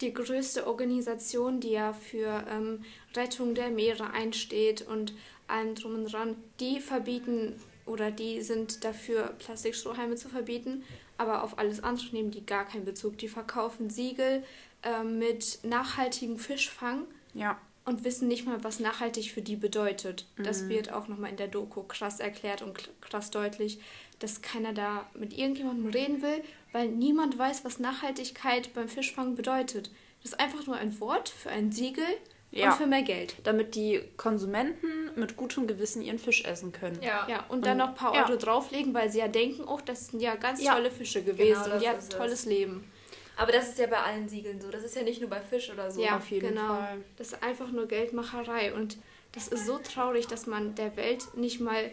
Die 0.01 0.13
größte 0.13 0.65
Organisation, 0.65 1.59
die 1.59 1.71
ja 1.71 1.93
für 1.93 2.43
ähm, 2.49 2.83
Rettung 3.15 3.53
der 3.53 3.69
Meere 3.69 4.11
einsteht 4.11 4.81
und 4.81 5.13
allem 5.47 5.75
drum 5.75 5.95
und 5.95 6.11
dran, 6.11 6.35
die 6.59 6.79
verbieten 6.79 7.61
oder 7.85 8.09
die 8.09 8.41
sind 8.41 8.83
dafür, 8.83 9.33
Plastikstrohhalme 9.39 10.15
zu 10.15 10.29
verbieten 10.29 10.83
aber 11.19 11.43
auf 11.43 11.59
alles 11.59 11.83
andere 11.83 12.07
nehmen 12.13 12.31
die 12.31 12.45
gar 12.45 12.65
keinen 12.65 12.85
Bezug. 12.85 13.17
Die 13.17 13.27
verkaufen 13.27 13.89
Siegel 13.89 14.41
äh, 14.83 15.03
mit 15.03 15.59
nachhaltigem 15.63 16.39
Fischfang 16.39 17.03
ja. 17.33 17.59
und 17.83 18.05
wissen 18.05 18.29
nicht 18.29 18.45
mal, 18.45 18.63
was 18.63 18.79
nachhaltig 18.79 19.31
für 19.31 19.41
die 19.41 19.57
bedeutet. 19.57 20.25
Mhm. 20.37 20.43
Das 20.43 20.69
wird 20.69 20.93
auch 20.93 21.09
nochmal 21.09 21.29
in 21.29 21.35
der 21.35 21.49
Doku 21.49 21.83
krass 21.83 22.21
erklärt 22.21 22.61
und 22.61 22.89
krass 23.01 23.31
deutlich, 23.31 23.79
dass 24.19 24.41
keiner 24.41 24.71
da 24.71 25.09
mit 25.13 25.37
irgendjemandem 25.37 25.91
reden 25.91 26.21
will, 26.21 26.41
weil 26.71 26.87
niemand 26.87 27.37
weiß, 27.37 27.65
was 27.65 27.79
Nachhaltigkeit 27.79 28.73
beim 28.73 28.87
Fischfang 28.87 29.35
bedeutet. 29.35 29.91
Das 30.23 30.31
ist 30.31 30.39
einfach 30.39 30.67
nur 30.67 30.77
ein 30.77 31.01
Wort 31.01 31.27
für 31.27 31.49
ein 31.49 31.73
Siegel, 31.73 32.05
ja. 32.51 32.71
Und 32.71 32.77
für 32.77 32.87
mehr 32.87 33.03
Geld. 33.03 33.35
Damit 33.43 33.75
die 33.75 34.01
Konsumenten 34.17 35.11
mit 35.15 35.37
gutem 35.37 35.67
Gewissen 35.67 36.01
ihren 36.01 36.19
Fisch 36.19 36.43
essen 36.45 36.71
können. 36.71 36.99
Ja, 37.01 37.27
ja 37.29 37.45
und, 37.49 37.57
und 37.57 37.65
dann 37.65 37.77
noch 37.77 37.89
ein 37.89 37.95
paar 37.95 38.13
Euro 38.13 38.31
ja. 38.31 38.37
drauflegen, 38.37 38.93
weil 38.93 39.09
sie 39.11 39.19
ja 39.19 39.27
denken, 39.27 39.63
oh, 39.67 39.79
das 39.85 40.07
sind 40.07 40.19
ja 40.19 40.35
ganz 40.35 40.63
ja. 40.63 40.73
tolle 40.73 40.89
Fische 40.89 41.23
gewesen 41.23 41.63
genau, 41.63 41.75
und 41.75 41.81
ja, 41.81 41.93
tolles 41.93 42.41
es. 42.41 42.45
Leben. 42.45 42.91
Aber 43.37 43.51
das 43.51 43.69
ist 43.69 43.79
ja 43.79 43.87
bei 43.87 43.97
allen 43.97 44.27
Siegeln 44.27 44.59
so. 44.59 44.69
Das 44.69 44.83
ist 44.83 44.95
ja 44.95 45.03
nicht 45.03 45.21
nur 45.21 45.29
bei 45.29 45.39
Fisch 45.39 45.71
oder 45.71 45.89
so. 45.89 46.01
Ja, 46.01 46.17
auf 46.17 46.29
jeden 46.29 46.49
genau. 46.49 46.75
Fall. 46.75 46.97
Das 47.17 47.27
ist 47.27 47.43
einfach 47.43 47.71
nur 47.71 47.87
Geldmacherei. 47.87 48.73
Und 48.73 48.97
das 49.31 49.47
ist 49.47 49.65
so 49.65 49.77
traurig, 49.77 50.27
dass 50.27 50.45
man 50.45 50.75
der 50.75 50.97
Welt 50.97 51.37
nicht 51.37 51.61
mal 51.61 51.89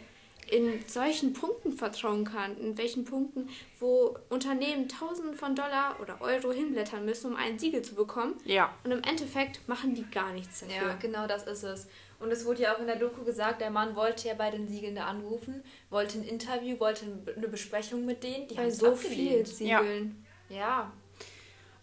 in 0.51 0.85
solchen 0.87 1.33
Punkten 1.33 1.73
vertrauen 1.73 2.25
kann, 2.25 2.57
in 2.59 2.79
welchen 2.79 3.05
Punkten, 3.05 3.49
wo 3.81 4.17
Unternehmen 4.29 4.89
Tausende 4.89 5.35
von 5.35 5.55
Dollar 5.55 5.97
oder 6.01 6.21
Euro 6.21 6.53
hinblättern 6.53 7.05
müssen, 7.05 7.33
um 7.33 7.37
ein 7.37 7.59
Siegel 7.59 7.83
zu 7.83 7.95
bekommen. 7.95 8.35
Ja. 8.45 8.73
Und 8.85 8.93
im 8.93 9.03
Endeffekt 9.03 9.67
machen 9.69 9.95
die 9.95 10.05
gar 10.11 10.33
nichts 10.33 10.61
dafür. 10.61 10.89
Ja, 10.89 10.95
genau 10.95 11.27
das 11.27 11.45
ist 11.47 11.65
es. 11.65 11.89
Und 12.19 12.31
es 12.31 12.45
wurde 12.47 12.63
ja 12.63 12.75
auch 12.75 12.81
in 12.81 12.87
der 12.87 12.97
Doku 12.97 13.25
gesagt, 13.25 13.61
der 13.61 13.71
Mann 13.71 13.95
wollte 13.95 14.29
ja 14.29 14.35
bei 14.35 14.51
den 14.51 14.69
Siegeln 14.69 14.95
da 14.95 15.05
anrufen, 15.05 15.63
wollte 15.91 16.19
ein 16.19 16.25
Interview, 16.25 16.79
wollte 16.81 17.05
eine 17.37 17.49
Besprechung 17.49 18.07
mit 18.07 18.23
denen. 18.23 18.49
Die 18.49 18.55
bei 18.55 18.63
haben 18.63 18.71
so 18.71 18.95
viel 18.95 19.45
Siegeln. 19.45 20.25
Ja. 20.49 20.57
ja. 20.57 20.93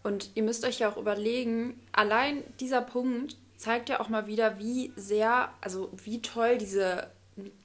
Und 0.01 0.31
ihr 0.35 0.43
müsst 0.43 0.65
euch 0.65 0.79
ja 0.79 0.91
auch 0.91 0.97
überlegen, 0.97 1.79
allein 1.91 2.43
dieser 2.59 2.81
Punkt 2.81 3.37
zeigt 3.57 3.89
ja 3.89 3.99
auch 3.99 4.09
mal 4.09 4.27
wieder, 4.27 4.59
wie 4.59 4.91
sehr, 4.95 5.53
also 5.61 5.89
wie 6.03 6.21
toll 6.21 6.57
diese 6.57 7.09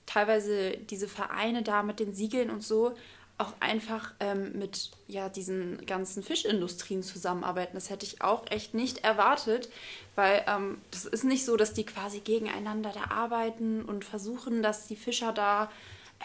teilweise 0.06 0.72
diese 0.90 1.08
Vereine 1.08 1.62
da 1.62 1.82
mit 1.82 2.00
den 2.00 2.14
Siegeln 2.14 2.50
und 2.50 2.62
so 2.62 2.94
auch 3.38 3.52
einfach 3.60 4.12
ähm, 4.18 4.58
mit 4.58 4.90
ja, 5.06 5.28
diesen 5.28 5.86
ganzen 5.86 6.24
Fischindustrien 6.24 7.04
zusammenarbeiten. 7.04 7.74
Das 7.74 7.88
hätte 7.88 8.04
ich 8.04 8.20
auch 8.20 8.50
echt 8.50 8.74
nicht 8.74 9.04
erwartet, 9.04 9.68
weil 10.16 10.44
ähm, 10.48 10.78
das 10.90 11.04
ist 11.04 11.24
nicht 11.24 11.44
so, 11.44 11.56
dass 11.56 11.72
die 11.72 11.86
quasi 11.86 12.18
gegeneinander 12.18 12.92
da 12.92 13.14
arbeiten 13.14 13.82
und 13.82 14.04
versuchen, 14.04 14.62
dass 14.62 14.88
die 14.88 14.96
Fischer 14.96 15.32
da 15.32 15.70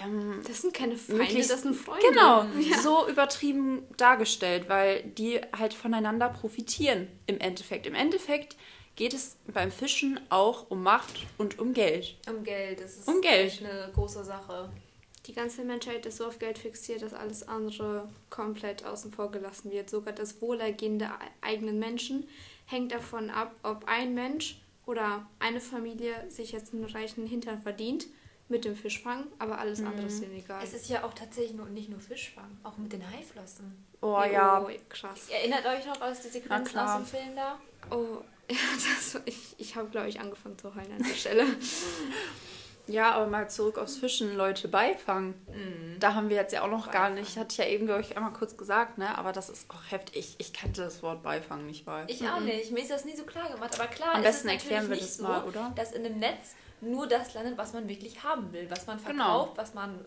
ähm, 0.03 0.41
das 0.47 0.62
sind 0.62 0.73
keine 0.73 0.97
Feinde, 0.97 1.35
das 1.35 1.62
sind 1.62 1.75
Freunde. 1.75 2.03
Genau, 2.09 2.45
ja. 2.59 2.79
so 2.81 3.07
übertrieben 3.07 3.83
dargestellt, 3.95 4.67
weil 4.67 5.03
die 5.03 5.39
halt 5.55 5.75
voneinander 5.75 6.29
profitieren 6.29 7.07
im 7.27 7.39
Endeffekt. 7.39 7.85
Im 7.85 7.93
Endeffekt 7.93 8.55
geht 8.95 9.13
es 9.13 9.38
beim 9.47 9.71
Fischen 9.71 10.19
auch 10.29 10.69
um 10.69 10.83
Macht 10.83 11.25
und 11.38 11.59
um 11.59 11.73
Geld. 11.73 12.17
Um 12.27 12.43
Geld, 12.43 12.79
das 12.79 12.97
ist 12.97 13.07
um 13.07 13.21
Geld. 13.21 13.62
eine 13.63 13.91
große 13.93 14.23
Sache. 14.23 14.69
Die 15.25 15.33
ganze 15.33 15.63
Menschheit 15.63 16.05
ist 16.05 16.17
so 16.17 16.25
auf 16.25 16.38
Geld 16.38 16.57
fixiert, 16.57 17.01
dass 17.01 17.13
alles 17.13 17.47
andere 17.47 18.09
komplett 18.29 18.83
außen 18.83 19.12
vor 19.12 19.31
gelassen 19.31 19.71
wird. 19.71 19.89
Sogar 19.89 20.13
das 20.13 20.41
Wohlergehen 20.41 21.00
der 21.00 21.17
eigenen 21.41 21.79
Menschen 21.79 22.27
hängt 22.65 22.91
davon 22.91 23.29
ab, 23.29 23.55
ob 23.63 23.85
ein 23.88 24.13
Mensch 24.13 24.62
oder 24.85 25.25
eine 25.39 25.62
Familie 25.62 26.29
sich 26.29 26.51
jetzt 26.51 26.73
einen 26.73 26.83
reichen 26.83 27.25
Hintern 27.25 27.62
verdient 27.62 28.07
mit 28.50 28.65
dem 28.65 28.75
Fischfang, 28.75 29.25
aber 29.39 29.59
alles 29.59 29.79
mhm. 29.79 29.88
andere 29.88 30.07
ist 30.07 30.21
ihnen 30.21 30.35
egal. 30.35 30.62
Es 30.62 30.73
ist 30.73 30.89
ja 30.89 31.05
auch 31.05 31.13
tatsächlich 31.13 31.55
nur, 31.55 31.67
nicht 31.67 31.89
nur 31.89 32.01
Fischfang, 32.01 32.57
auch 32.63 32.77
mit 32.77 32.91
den 32.91 33.09
Haiflossen. 33.09 33.85
Oh 34.01 34.21
ja. 34.29 34.62
Oh, 34.62 34.69
krass. 34.89 35.29
Erinnert 35.29 35.65
euch 35.65 35.85
noch 35.85 36.01
aus 36.01 36.19
die 36.19 36.27
Sequenzen 36.27 36.77
aus 36.77 36.97
dem 36.97 37.05
Film 37.05 37.35
da? 37.35 37.59
Oh, 37.89 38.21
ja, 38.51 38.57
das, 38.75 39.21
ich, 39.25 39.55
ich 39.57 39.75
habe, 39.75 39.89
glaube 39.89 40.09
ich, 40.09 40.19
angefangen 40.19 40.57
zu 40.57 40.73
heulen 40.75 40.91
an 40.91 41.03
der 41.03 41.15
Stelle. 41.15 41.45
Ja, 42.85 43.13
aber 43.13 43.27
mal 43.27 43.50
zurück 43.50 43.77
aufs 43.77 43.95
Fischen, 43.95 44.35
Leute 44.35 44.67
beifangen. 44.67 45.35
Mhm. 45.47 46.00
Da 46.00 46.15
haben 46.15 46.29
wir 46.29 46.35
jetzt 46.35 46.51
ja 46.51 46.63
auch 46.63 46.69
noch 46.69 46.91
gar 46.91 47.09
nicht, 47.09 47.38
hatte 47.38 47.53
ich 47.53 47.57
ja 47.57 47.65
eben, 47.65 47.85
glaube 47.85 48.01
ich, 48.01 48.17
einmal 48.17 48.33
kurz 48.33 48.57
gesagt, 48.57 48.97
ne? 48.97 49.17
Aber 49.17 49.31
das 49.31 49.50
ist 49.50 49.69
auch 49.69 49.89
heftig. 49.89 50.17
Ich, 50.17 50.35
ich 50.38 50.53
kannte 50.53 50.81
das 50.81 51.01
Wort 51.01 51.23
Beifangen 51.23 51.65
nicht 51.65 51.85
mal. 51.85 52.03
Ich 52.07 52.27
auch 52.27 52.39
mhm. 52.39 52.47
nicht. 52.47 52.71
Mir 52.71 52.81
ist 52.81 52.91
das 52.91 53.05
nie 53.05 53.15
so 53.15 53.23
klar 53.23 53.50
gemacht. 53.50 53.79
Aber 53.79 53.88
klar, 53.88 54.15
Am 54.15 54.21
besten 54.21 54.50
erklären 54.50 54.89
wir 54.89 54.97
das 54.97 55.15
so, 55.15 55.23
mal, 55.23 55.45
oder? 55.45 55.71
Dass 55.77 55.93
in 55.93 56.03
dem 56.03 56.19
Netz 56.19 56.55
nur 56.81 57.07
das 57.07 57.33
landet, 57.33 57.57
was 57.57 57.71
man 57.71 57.88
wirklich 57.88 58.21
haben 58.23 58.51
will, 58.51 58.69
was 58.69 58.85
man 58.85 58.97
genau. 58.97 59.45
verkauft, 59.45 59.51
genau. 59.51 59.62
was 59.62 59.73
man 59.73 60.05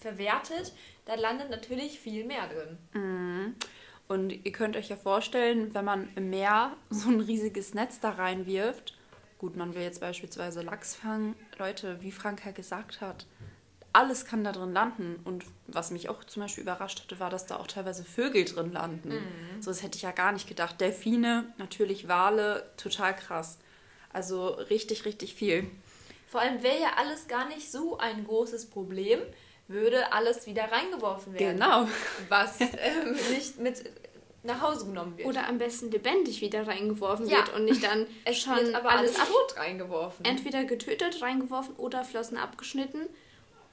verwertet. 0.00 0.72
Da 1.04 1.16
landet 1.16 1.50
natürlich 1.50 2.00
viel 2.00 2.24
mehr 2.24 2.46
drin. 2.48 2.78
Mhm. 2.94 3.54
Und 4.06 4.30
ihr 4.30 4.52
könnt 4.52 4.76
euch 4.76 4.88
ja 4.90 4.96
vorstellen, 4.96 5.74
wenn 5.74 5.84
man 5.84 6.08
im 6.14 6.30
Meer 6.30 6.76
so 6.90 7.08
ein 7.08 7.20
riesiges 7.20 7.74
Netz 7.74 8.00
da 8.00 8.10
reinwirft, 8.10 8.94
Gut, 9.44 9.56
man 9.56 9.74
will 9.74 9.82
jetzt 9.82 10.00
beispielsweise 10.00 10.62
Lachs 10.62 10.94
fangen. 10.94 11.34
Leute, 11.58 12.00
wie 12.00 12.12
Franka 12.12 12.50
gesagt 12.52 13.02
hat, 13.02 13.26
alles 13.92 14.24
kann 14.24 14.42
da 14.42 14.52
drin 14.52 14.72
landen. 14.72 15.20
Und 15.24 15.44
was 15.66 15.90
mich 15.90 16.08
auch 16.08 16.24
zum 16.24 16.42
Beispiel 16.42 16.62
überrascht 16.62 17.02
hatte, 17.02 17.20
war, 17.20 17.28
dass 17.28 17.44
da 17.44 17.56
auch 17.56 17.66
teilweise 17.66 18.04
Vögel 18.04 18.46
drin 18.46 18.72
landen. 18.72 19.10
Mhm. 19.10 19.60
So, 19.60 19.70
das 19.70 19.82
hätte 19.82 19.96
ich 19.96 20.02
ja 20.02 20.12
gar 20.12 20.32
nicht 20.32 20.48
gedacht. 20.48 20.80
Delfine, 20.80 21.52
natürlich 21.58 22.08
Wale, 22.08 22.70
total 22.78 23.14
krass. 23.14 23.58
Also 24.14 24.46
richtig, 24.46 25.04
richtig 25.04 25.34
viel. 25.34 25.70
Vor 26.26 26.40
allem 26.40 26.62
wäre 26.62 26.80
ja 26.80 26.92
alles 26.96 27.28
gar 27.28 27.46
nicht 27.46 27.70
so 27.70 27.98
ein 27.98 28.24
großes 28.24 28.70
Problem, 28.70 29.20
würde 29.68 30.12
alles 30.12 30.46
wieder 30.46 30.70
reingeworfen 30.70 31.34
werden. 31.34 31.58
Genau. 31.58 31.88
Was 32.28 32.60
ähm, 32.60 33.16
nicht 33.30 33.58
mit 33.58 33.84
nach 34.44 34.60
Hause 34.60 34.86
genommen 34.86 35.16
wird. 35.16 35.26
Oder 35.26 35.48
am 35.48 35.58
besten 35.58 35.90
lebendig 35.90 36.40
wieder 36.40 36.66
reingeworfen 36.66 37.26
ja. 37.26 37.38
wird 37.38 37.54
und 37.54 37.64
nicht 37.64 37.82
dann 37.82 38.06
es 38.24 38.40
schon 38.40 38.74
aber 38.74 38.90
alles, 38.90 39.16
alles 39.16 39.28
tot 39.28 39.56
reingeworfen. 39.56 40.24
Entweder 40.24 40.64
getötet 40.64 41.22
reingeworfen 41.22 41.74
oder 41.76 42.04
Flossen 42.04 42.36
abgeschnitten 42.36 43.08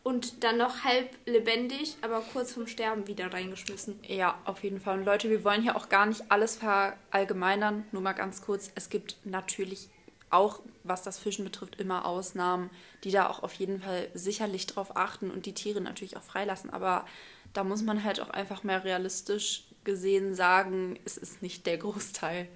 und 0.04 0.44
dann 0.44 0.58
noch 0.58 0.84
halb 0.84 1.10
lebendig, 1.26 1.98
aber 2.02 2.22
kurz 2.34 2.54
vorm 2.54 2.68
Sterben 2.68 3.08
wieder 3.08 3.32
reingeschmissen. 3.32 4.00
Ja, 4.08 4.40
auf 4.46 4.64
jeden 4.64 4.80
Fall. 4.80 5.00
Und 5.00 5.06
Leute, 5.06 5.30
wir 5.30 5.44
wollen 5.44 5.62
hier 5.62 5.76
auch 5.76 5.90
gar 5.90 6.06
nicht 6.06 6.24
alles 6.30 6.56
verallgemeinern. 6.56 7.86
Nur 7.92 8.02
mal 8.02 8.14
ganz 8.14 8.42
kurz. 8.42 8.72
Es 8.76 8.90
gibt 8.90 9.18
natürlich 9.26 9.90
auch, 10.32 10.62
was 10.84 11.04
das 11.04 11.20
Fischen 11.20 11.46
betrifft, 11.46 11.80
immer 11.80 12.06
Ausnahmen, 12.06 12.70
die 13.04 13.12
da 13.12 13.30
auch 13.30 13.44
auf 13.44 13.54
jeden 13.54 13.82
Fall 13.82 14.10
sicherlich 14.14 14.68
drauf 14.68 14.96
achten 14.96 15.32
und 15.32 15.46
die 15.46 15.54
Tiere 15.54 15.82
natürlich 15.82 16.18
auch 16.18 16.24
freilassen. 16.24 16.70
Aber 16.70 17.06
da 17.54 17.64
muss 17.64 17.84
man 17.84 18.04
halt 18.04 18.20
auch 18.20 18.30
einfach 18.30 18.64
mehr 18.64 18.84
realistisch 18.84 19.66
gesehen 19.84 20.34
sagen, 20.34 21.00
es 21.06 21.18
ist 21.18 21.42
nicht 21.42 21.66
der 21.66 21.78
Großteil. 21.78 22.48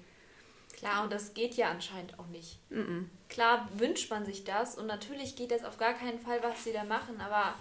Klar, 0.76 1.04
und 1.04 1.12
das 1.12 1.32
geht 1.34 1.54
ja 1.54 1.70
anscheinend 1.70 2.18
auch 2.18 2.26
nicht. 2.26 2.58
Mm 2.70 2.80
-mm. 2.80 3.04
Klar 3.28 3.68
wünscht 3.76 4.10
man 4.10 4.24
sich 4.26 4.44
das 4.44 4.76
und 4.76 4.86
natürlich 4.86 5.34
geht 5.34 5.50
das 5.50 5.64
auf 5.64 5.78
gar 5.78 5.94
keinen 5.94 6.20
Fall, 6.20 6.42
was 6.42 6.64
sie 6.64 6.72
da 6.72 6.84
machen, 6.84 7.20
aber 7.20 7.54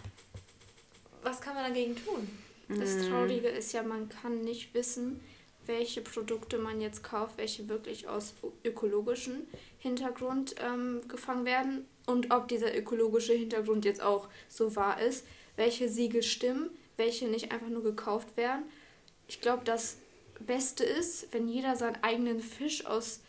was 1.24 1.42
kann 1.42 1.56
man 1.56 1.64
dagegen 1.64 1.96
tun? 1.96 2.28
Das 2.68 2.96
mm. 2.96 3.10
Traurige 3.10 3.48
ist 3.48 3.72
ja, 3.74 3.84
man 3.84 4.10
kann 4.10 4.42
nicht 4.42 4.74
wissen, 4.74 5.22
welche 5.68 6.02
Produkte 6.02 6.58
man 6.58 6.82
jetzt 6.82 7.04
kauft, 7.04 7.38
welche 7.38 7.68
wirklich 7.70 8.08
aus 8.08 8.34
ökologischem 8.64 9.42
Hintergrund 9.80 10.56
ähm, 10.60 11.02
gefangen 11.08 11.46
werden 11.46 11.86
und 12.06 12.32
ob 12.32 12.48
dieser 12.48 12.78
ökologische 12.78 13.34
Hintergrund 13.34 13.86
jetzt 13.86 14.02
auch 14.02 14.28
so 14.50 14.76
wahr 14.76 15.02
ist, 15.02 15.26
welche 15.56 15.90
Siegel 15.90 16.24
stimmen, 16.24 16.70
welche 16.98 17.28
nicht 17.28 17.52
einfach 17.52 17.70
nur 17.70 17.84
gekauft 17.84 18.38
werden 18.38 18.64
ich 19.28 19.42
glaube, 19.42 19.64
das 19.66 19.98
Beste 20.40 20.84
ist, 20.84 21.34
wenn 21.34 21.48
jeder 21.48 21.76
seinen 21.76 22.04
eigenen 22.04 22.40
Fisch 22.40 22.86
aus 22.86 23.22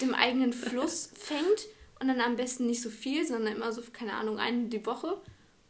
dem 0.00 0.14
eigenen 0.14 0.52
Fluss 0.52 1.10
fängt 1.14 1.66
und 2.00 2.08
dann 2.08 2.20
am 2.20 2.36
besten 2.36 2.66
nicht 2.66 2.82
so 2.82 2.90
viel, 2.90 3.26
sondern 3.26 3.56
immer 3.56 3.72
so, 3.72 3.82
keine 3.92 4.14
Ahnung, 4.14 4.38
einen 4.38 4.70
die 4.70 4.84
Woche. 4.86 5.20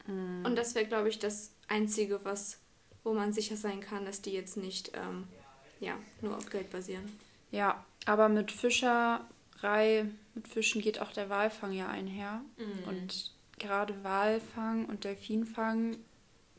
Mm. 0.06 0.44
Und 0.44 0.56
das 0.56 0.74
wäre, 0.74 0.86
glaube 0.86 1.08
ich, 1.08 1.18
das 1.18 1.50
Einzige, 1.68 2.24
was, 2.24 2.58
wo 3.04 3.12
man 3.12 3.32
sicher 3.32 3.56
sein 3.56 3.80
kann, 3.80 4.04
dass 4.04 4.22
die 4.22 4.32
jetzt 4.32 4.56
nicht 4.56 4.92
ähm, 4.94 5.26
ja, 5.82 5.98
nur 6.20 6.36
auf 6.36 6.48
Geld 6.48 6.70
basieren. 6.70 7.18
Ja, 7.50 7.84
aber 8.06 8.28
mit 8.28 8.52
Fischerei, 8.52 10.06
mit 10.34 10.48
Fischen 10.48 10.80
geht 10.80 11.00
auch 11.00 11.12
der 11.12 11.28
Walfang 11.28 11.72
ja 11.72 11.88
einher. 11.88 12.40
Mm. 12.56 12.88
Und 12.88 13.32
gerade 13.58 14.02
Walfang 14.04 14.86
und 14.86 15.04
Delfinfang 15.04 15.96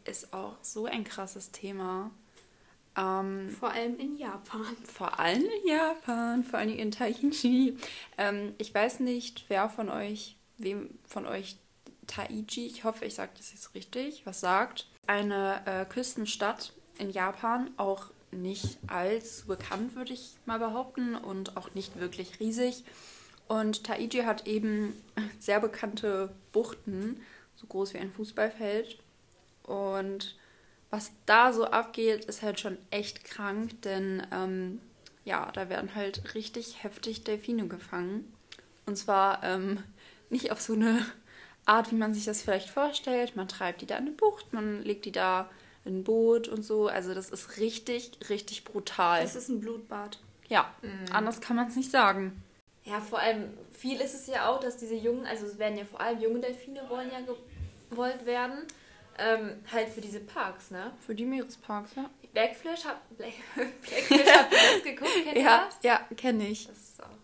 ist 0.05 0.33
auch 0.33 0.57
so 0.61 0.85
ein 0.85 1.05
krasses 1.05 1.51
Thema. 1.51 2.11
Ähm, 2.95 3.49
vor 3.49 3.71
allem 3.71 3.97
in 3.97 4.17
Japan. 4.17 4.75
Vor 4.83 5.19
allem 5.19 5.43
in 5.43 5.67
Japan, 5.67 6.43
vor 6.43 6.59
allem 6.59 6.77
in 6.77 6.91
Taiji. 6.91 7.77
Ähm, 8.17 8.53
ich 8.57 8.73
weiß 8.75 8.99
nicht, 8.99 9.45
wer 9.47 9.69
von 9.69 9.89
euch, 9.89 10.35
wem 10.57 10.99
von 11.07 11.25
euch 11.25 11.57
Taiji, 12.07 12.67
ich 12.67 12.83
hoffe, 12.83 13.05
ich 13.05 13.15
sage 13.15 13.31
das 13.37 13.51
jetzt 13.51 13.73
richtig, 13.73 14.25
was 14.25 14.41
sagt. 14.41 14.87
Eine 15.07 15.61
äh, 15.65 15.85
Küstenstadt 15.85 16.73
in 16.99 17.09
Japan, 17.09 17.71
auch 17.77 18.11
nicht 18.33 18.77
allzu 18.87 19.47
bekannt, 19.47 19.95
würde 19.95 20.13
ich 20.13 20.35
mal 20.45 20.59
behaupten, 20.59 21.15
und 21.15 21.57
auch 21.57 21.73
nicht 21.73 21.99
wirklich 21.99 22.39
riesig. 22.39 22.83
Und 23.47 23.83
Taiji 23.83 24.23
hat 24.23 24.47
eben 24.47 24.93
sehr 25.39 25.59
bekannte 25.59 26.33
Buchten, 26.51 27.21
so 27.55 27.67
groß 27.67 27.93
wie 27.93 27.99
ein 27.99 28.11
Fußballfeld. 28.11 28.97
Und 29.63 30.35
was 30.89 31.11
da 31.25 31.53
so 31.53 31.65
abgeht, 31.65 32.25
ist 32.25 32.41
halt 32.41 32.59
schon 32.59 32.77
echt 32.91 33.23
krank, 33.23 33.81
denn 33.81 34.25
ähm, 34.31 34.79
ja, 35.25 35.51
da 35.51 35.69
werden 35.69 35.95
halt 35.95 36.35
richtig 36.35 36.83
heftig 36.83 37.23
Delfine 37.23 37.67
gefangen. 37.67 38.31
Und 38.85 38.97
zwar 38.97 39.43
ähm, 39.43 39.83
nicht 40.29 40.51
auf 40.51 40.61
so 40.61 40.73
eine 40.73 41.05
Art, 41.65 41.91
wie 41.91 41.95
man 41.95 42.13
sich 42.13 42.25
das 42.25 42.41
vielleicht 42.41 42.69
vorstellt. 42.69 43.35
Man 43.35 43.47
treibt 43.47 43.81
die 43.81 43.85
da 43.85 43.97
in 43.97 44.07
eine 44.07 44.15
Bucht, 44.15 44.53
man 44.53 44.83
legt 44.83 45.05
die 45.05 45.11
da 45.11 45.49
ein 45.85 46.03
Boot 46.03 46.47
und 46.47 46.63
so. 46.63 46.87
Also 46.87 47.13
das 47.13 47.29
ist 47.29 47.57
richtig, 47.57 48.11
richtig 48.29 48.63
brutal. 48.63 49.21
Das 49.21 49.35
ist 49.35 49.49
ein 49.49 49.59
Blutbad. 49.59 50.19
Ja, 50.47 50.73
mhm. 50.81 51.05
anders 51.11 51.41
kann 51.41 51.55
man 51.55 51.67
es 51.67 51.75
nicht 51.75 51.91
sagen. 51.91 52.41
Ja, 52.83 52.99
vor 52.99 53.19
allem 53.19 53.53
viel 53.71 54.01
ist 54.01 54.13
es 54.13 54.27
ja 54.27 54.49
auch, 54.49 54.59
dass 54.59 54.77
diese 54.77 54.95
jungen, 54.95 55.25
also 55.25 55.45
es 55.45 55.57
werden 55.57 55.77
ja 55.77 55.85
vor 55.85 56.01
allem 56.01 56.19
junge 56.21 56.39
Delfine 56.39 56.81
wollen 56.89 57.09
ja 57.11 57.19
gewollt 57.89 58.25
werden. 58.25 58.65
Ähm, 59.17 59.63
halt 59.71 59.89
für 59.89 60.01
diese 60.01 60.19
Parks, 60.19 60.71
ne? 60.71 60.91
Für 61.05 61.13
die 61.13 61.25
Meeresparks, 61.25 61.91
ja. 61.95 62.09
Blackfish, 62.33 62.83
hab, 62.83 63.07
Blackfish 63.17 64.33
habt 64.33 64.51
ihr 64.51 64.57
das 64.73 64.83
geguckt? 64.83 65.11
Kennt 65.23 65.37
ja, 65.37 65.65
das? 65.65 65.77
ja, 65.83 65.99
kenne 66.17 66.47
ich. 66.47 66.67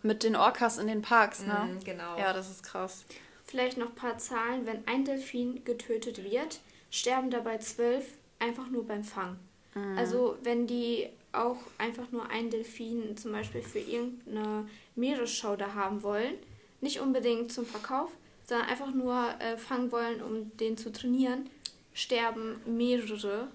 Mit 0.03 0.23
den 0.23 0.35
Orcas 0.35 0.77
in 0.77 0.85
den 0.85 1.01
Parks, 1.01 1.41
ne? 1.41 1.67
Mm, 1.73 1.83
genau. 1.83 2.15
Ja, 2.17 2.31
das 2.31 2.49
ist 2.51 2.61
krass. 2.61 3.05
Vielleicht 3.43 3.77
noch 3.77 3.89
ein 3.89 3.95
paar 3.95 4.19
Zahlen. 4.19 4.67
Wenn 4.67 4.87
ein 4.87 5.03
Delfin 5.03 5.63
getötet 5.65 6.23
wird, 6.23 6.59
sterben 6.91 7.31
dabei 7.31 7.57
zwölf 7.57 8.05
einfach 8.39 8.69
nur 8.69 8.86
beim 8.86 9.03
Fang. 9.03 9.38
Mm. 9.75 9.98
Also 9.98 10.38
wenn 10.43 10.67
die 10.67 11.08
auch 11.31 11.58
einfach 11.77 12.12
nur 12.12 12.29
einen 12.29 12.50
Delfin 12.50 13.15
zum 13.15 13.31
Beispiel 13.31 13.62
für 13.62 13.79
irgendeine 13.79 14.67
Meeresschau 14.96 15.55
da 15.55 15.74
haben 15.75 16.01
wollen, 16.01 16.34
nicht 16.81 17.00
unbedingt 17.00 17.51
zum 17.51 17.65
Verkauf, 17.65 18.12
sondern 18.46 18.67
einfach 18.67 18.93
nur 18.93 19.36
äh, 19.39 19.58
fangen 19.58 19.91
wollen, 19.91 20.22
um 20.22 20.55
den 20.58 20.77
zu 20.77 20.91
trainieren, 20.91 21.50
sterben 21.93 22.60
mehrere, 22.65 23.50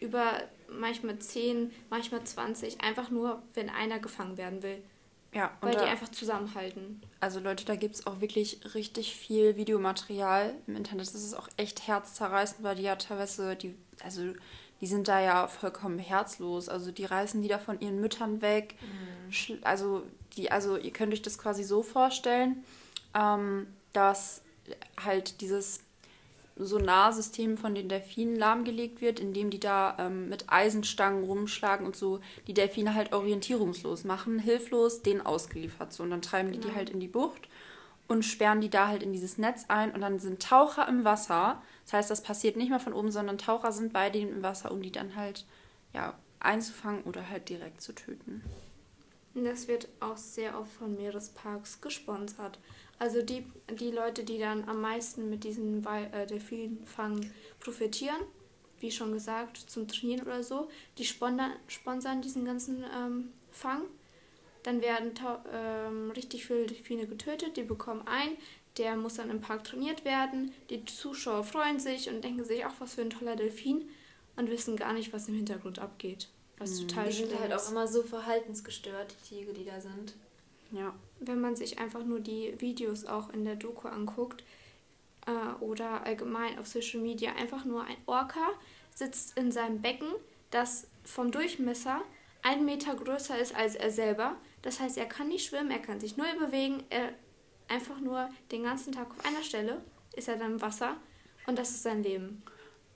über 0.00 0.40
manchmal 0.68 1.18
10, 1.18 1.70
manchmal 1.90 2.24
20, 2.24 2.80
einfach 2.80 3.10
nur, 3.10 3.42
wenn 3.54 3.68
einer 3.68 3.98
gefangen 3.98 4.38
werden 4.38 4.62
will. 4.62 4.82
Ja, 5.32 5.52
weil 5.60 5.74
da, 5.74 5.84
die 5.84 5.90
einfach 5.90 6.08
zusammenhalten. 6.08 7.00
Also 7.20 7.38
Leute, 7.38 7.64
da 7.64 7.76
gibt 7.76 7.94
es 7.94 8.06
auch 8.06 8.20
wirklich 8.20 8.60
richtig 8.74 9.14
viel 9.14 9.56
Videomaterial 9.56 10.54
im 10.66 10.76
Internet. 10.76 11.06
Das 11.06 11.14
ist 11.14 11.34
auch 11.34 11.48
echt 11.56 11.86
herzzerreißend, 11.86 12.64
weil 12.64 12.76
die 12.76 12.82
ja 12.82 12.96
teilweise, 12.96 13.54
die, 13.54 13.76
also 14.02 14.22
die 14.80 14.86
sind 14.86 15.06
da 15.06 15.20
ja 15.20 15.46
vollkommen 15.46 15.98
herzlos. 15.98 16.68
Also 16.68 16.90
die 16.90 17.04
reißen 17.04 17.42
die 17.42 17.48
da 17.48 17.58
von 17.58 17.78
ihren 17.80 18.00
Müttern 18.00 18.42
weg. 18.42 18.74
Mhm. 18.80 19.58
Also 19.62 20.02
die, 20.36 20.50
also 20.50 20.76
ihr 20.76 20.92
könnt 20.92 21.12
euch 21.12 21.22
das 21.22 21.38
quasi 21.38 21.62
so 21.62 21.82
vorstellen, 21.82 22.64
ähm, 23.14 23.68
dass 23.92 24.42
halt 25.04 25.40
dieses 25.40 25.80
Sonarsystem 26.64 27.56
von 27.56 27.74
den 27.74 27.88
Delfinen 27.88 28.36
lahmgelegt 28.36 29.00
wird, 29.00 29.20
indem 29.20 29.50
die 29.50 29.60
da 29.60 29.96
ähm, 29.98 30.28
mit 30.28 30.44
Eisenstangen 30.48 31.24
rumschlagen 31.24 31.86
und 31.86 31.96
so 31.96 32.20
die 32.46 32.54
Delfine 32.54 32.94
halt 32.94 33.12
orientierungslos 33.12 34.04
machen, 34.04 34.38
hilflos, 34.38 35.02
denen 35.02 35.20
ausgeliefert. 35.20 35.92
So. 35.92 36.02
Und 36.02 36.10
dann 36.10 36.22
treiben 36.22 36.50
genau. 36.50 36.62
die 36.62 36.68
die 36.68 36.74
halt 36.74 36.90
in 36.90 37.00
die 37.00 37.08
Bucht 37.08 37.48
und 38.08 38.24
sperren 38.24 38.60
die 38.60 38.70
da 38.70 38.88
halt 38.88 39.02
in 39.02 39.12
dieses 39.12 39.38
Netz 39.38 39.66
ein 39.68 39.92
und 39.92 40.00
dann 40.00 40.18
sind 40.18 40.42
Taucher 40.42 40.88
im 40.88 41.04
Wasser. 41.04 41.62
Das 41.84 41.92
heißt, 41.92 42.10
das 42.10 42.22
passiert 42.22 42.56
nicht 42.56 42.70
mehr 42.70 42.80
von 42.80 42.92
oben, 42.92 43.12
sondern 43.12 43.38
Taucher 43.38 43.72
sind 43.72 43.92
bei 43.92 44.10
denen 44.10 44.32
im 44.32 44.42
Wasser, 44.42 44.72
um 44.72 44.82
die 44.82 44.92
dann 44.92 45.14
halt 45.14 45.46
ja, 45.94 46.14
einzufangen 46.40 47.02
oder 47.04 47.28
halt 47.28 47.48
direkt 47.48 47.80
zu 47.80 47.92
töten. 47.92 48.42
Das 49.34 49.68
wird 49.68 49.88
auch 50.00 50.16
sehr 50.16 50.58
oft 50.58 50.72
von 50.72 50.96
Meeresparks 50.96 51.80
gesponsert. 51.80 52.58
Also 53.00 53.22
die, 53.22 53.46
die 53.80 53.90
Leute, 53.90 54.24
die 54.24 54.38
dann 54.38 54.68
am 54.68 54.82
meisten 54.82 55.30
mit 55.30 55.42
diesem 55.42 55.82
äh, 55.86 56.26
Delfinfang 56.26 57.32
profitieren, 57.58 58.20
wie 58.78 58.90
schon 58.90 59.14
gesagt, 59.14 59.56
zum 59.56 59.88
Trainieren 59.88 60.26
oder 60.26 60.42
so, 60.42 60.68
die 60.98 61.06
sponsern, 61.06 61.52
sponsern 61.66 62.20
diesen 62.20 62.44
ganzen 62.44 62.84
ähm, 62.94 63.32
Fang. 63.50 63.84
Dann 64.64 64.82
werden 64.82 65.12
ähm, 65.50 66.10
richtig 66.10 66.46
viele 66.46 66.66
Delfine 66.66 67.06
getötet, 67.06 67.56
die 67.56 67.62
bekommen 67.62 68.02
ein, 68.04 68.36
der 68.76 68.96
muss 68.96 69.14
dann 69.14 69.30
im 69.30 69.40
Park 69.40 69.64
trainiert 69.64 70.04
werden. 70.04 70.52
Die 70.68 70.84
Zuschauer 70.84 71.44
freuen 71.44 71.80
sich 71.80 72.10
und 72.10 72.22
denken 72.22 72.44
sich, 72.44 72.66
ach, 72.66 72.74
was 72.80 72.96
für 72.96 73.00
ein 73.00 73.08
toller 73.08 73.34
Delfin 73.34 73.88
und 74.36 74.50
wissen 74.50 74.76
gar 74.76 74.92
nicht, 74.92 75.10
was 75.14 75.26
im 75.26 75.36
Hintergrund 75.36 75.78
abgeht. 75.78 76.28
Was 76.58 76.78
mhm. 76.78 76.88
total 76.88 77.06
Die 77.06 77.12
sind 77.14 77.40
halt 77.40 77.54
auch 77.54 77.70
immer 77.70 77.88
so 77.88 78.02
verhaltensgestört, 78.02 79.14
die 79.24 79.28
Tiere, 79.36 79.54
die 79.54 79.64
da 79.64 79.80
sind. 79.80 80.14
Ja. 80.70 80.94
Wenn 81.20 81.40
man 81.40 81.56
sich 81.56 81.78
einfach 81.78 82.04
nur 82.04 82.20
die 82.20 82.54
Videos 82.58 83.04
auch 83.04 83.30
in 83.30 83.44
der 83.44 83.56
Doku 83.56 83.88
anguckt 83.88 84.42
äh, 85.26 85.62
oder 85.62 86.04
allgemein 86.04 86.58
auf 86.58 86.66
Social 86.66 87.00
Media, 87.00 87.34
einfach 87.34 87.64
nur 87.64 87.84
ein 87.84 87.96
Orca 88.06 88.50
sitzt 88.94 89.36
in 89.36 89.52
seinem 89.52 89.80
Becken, 89.80 90.10
das 90.50 90.86
vom 91.04 91.30
Durchmesser 91.30 92.00
ein 92.42 92.64
Meter 92.64 92.94
größer 92.94 93.38
ist 93.38 93.54
als 93.54 93.74
er 93.74 93.90
selber. 93.90 94.36
Das 94.62 94.80
heißt, 94.80 94.98
er 94.98 95.06
kann 95.06 95.28
nicht 95.28 95.46
schwimmen, 95.46 95.70
er 95.70 95.78
kann 95.78 96.00
sich 96.00 96.16
nur 96.16 96.26
bewegen, 96.38 96.82
er 96.90 97.12
einfach 97.68 98.00
nur 98.00 98.28
den 98.50 98.64
ganzen 98.64 98.92
Tag 98.92 99.10
auf 99.10 99.24
einer 99.24 99.42
Stelle 99.42 99.80
ist 100.16 100.28
er 100.28 100.36
dann 100.36 100.52
im 100.52 100.60
Wasser 100.60 100.96
und 101.46 101.58
das 101.58 101.70
ist 101.70 101.82
sein 101.82 102.02
Leben. 102.02 102.42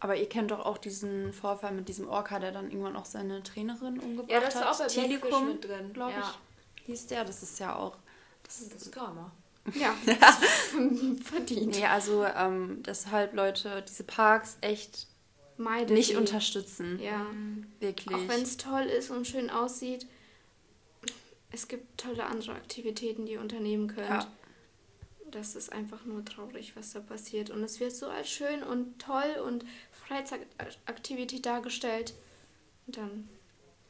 Aber 0.00 0.16
ihr 0.16 0.28
kennt 0.28 0.50
doch 0.50 0.60
auch 0.60 0.78
diesen 0.78 1.32
Vorfall 1.32 1.72
mit 1.72 1.88
diesem 1.88 2.08
Orca, 2.08 2.38
der 2.38 2.52
dann 2.52 2.70
irgendwann 2.70 2.96
auch 2.96 3.06
seine 3.06 3.42
Trainerin 3.42 3.98
umgebracht 4.00 4.30
hat. 4.30 4.30
Ja, 4.30 4.40
das 4.40 4.54
ist 4.54 4.62
auch 4.62 4.78
bei 4.78 4.86
Telekom 4.86 5.48
mit 5.48 5.64
drin, 5.64 5.92
glaube 5.92 6.12
ja. 6.12 6.34
ich. 6.76 6.86
Hieß 6.86 7.06
der, 7.06 7.24
das 7.24 7.42
ist 7.42 7.58
ja 7.58 7.74
auch. 7.76 7.96
Das 8.44 8.60
ist 8.60 8.74
das 8.74 8.90
Karma. 8.90 9.32
Ja, 9.74 9.94
verdient. 11.24 11.74
Nee, 11.74 11.86
also 11.86 12.24
ähm, 12.24 12.82
deshalb 12.82 13.34
Leute 13.34 13.82
diese 13.88 14.04
Parks 14.04 14.58
echt 14.60 15.06
Meidet 15.56 15.96
nicht 15.96 16.10
die. 16.10 16.16
unterstützen. 16.16 16.98
Ja. 17.00 17.26
Wirklich. 17.80 18.14
Auch 18.14 18.28
wenn 18.28 18.42
es 18.42 18.56
toll 18.56 18.84
ist 18.84 19.10
und 19.10 19.26
schön 19.26 19.50
aussieht, 19.50 20.06
es 21.50 21.68
gibt 21.68 21.98
tolle 21.98 22.26
andere 22.26 22.52
Aktivitäten, 22.52 23.26
die 23.26 23.32
ihr 23.32 23.40
unternehmen 23.40 23.86
könnt. 23.86 24.08
Ja. 24.08 24.26
Das 25.30 25.56
ist 25.56 25.72
einfach 25.72 26.04
nur 26.04 26.24
traurig, 26.24 26.76
was 26.76 26.92
da 26.92 27.00
passiert. 27.00 27.50
Und 27.50 27.62
es 27.62 27.80
wird 27.80 27.92
so 27.92 28.08
als 28.08 28.28
schön 28.28 28.62
und 28.62 28.98
toll 29.00 29.40
und 29.44 29.64
Freizeitaktivität 29.92 31.46
dargestellt. 31.46 32.14
Und 32.86 32.96
dann 32.96 33.28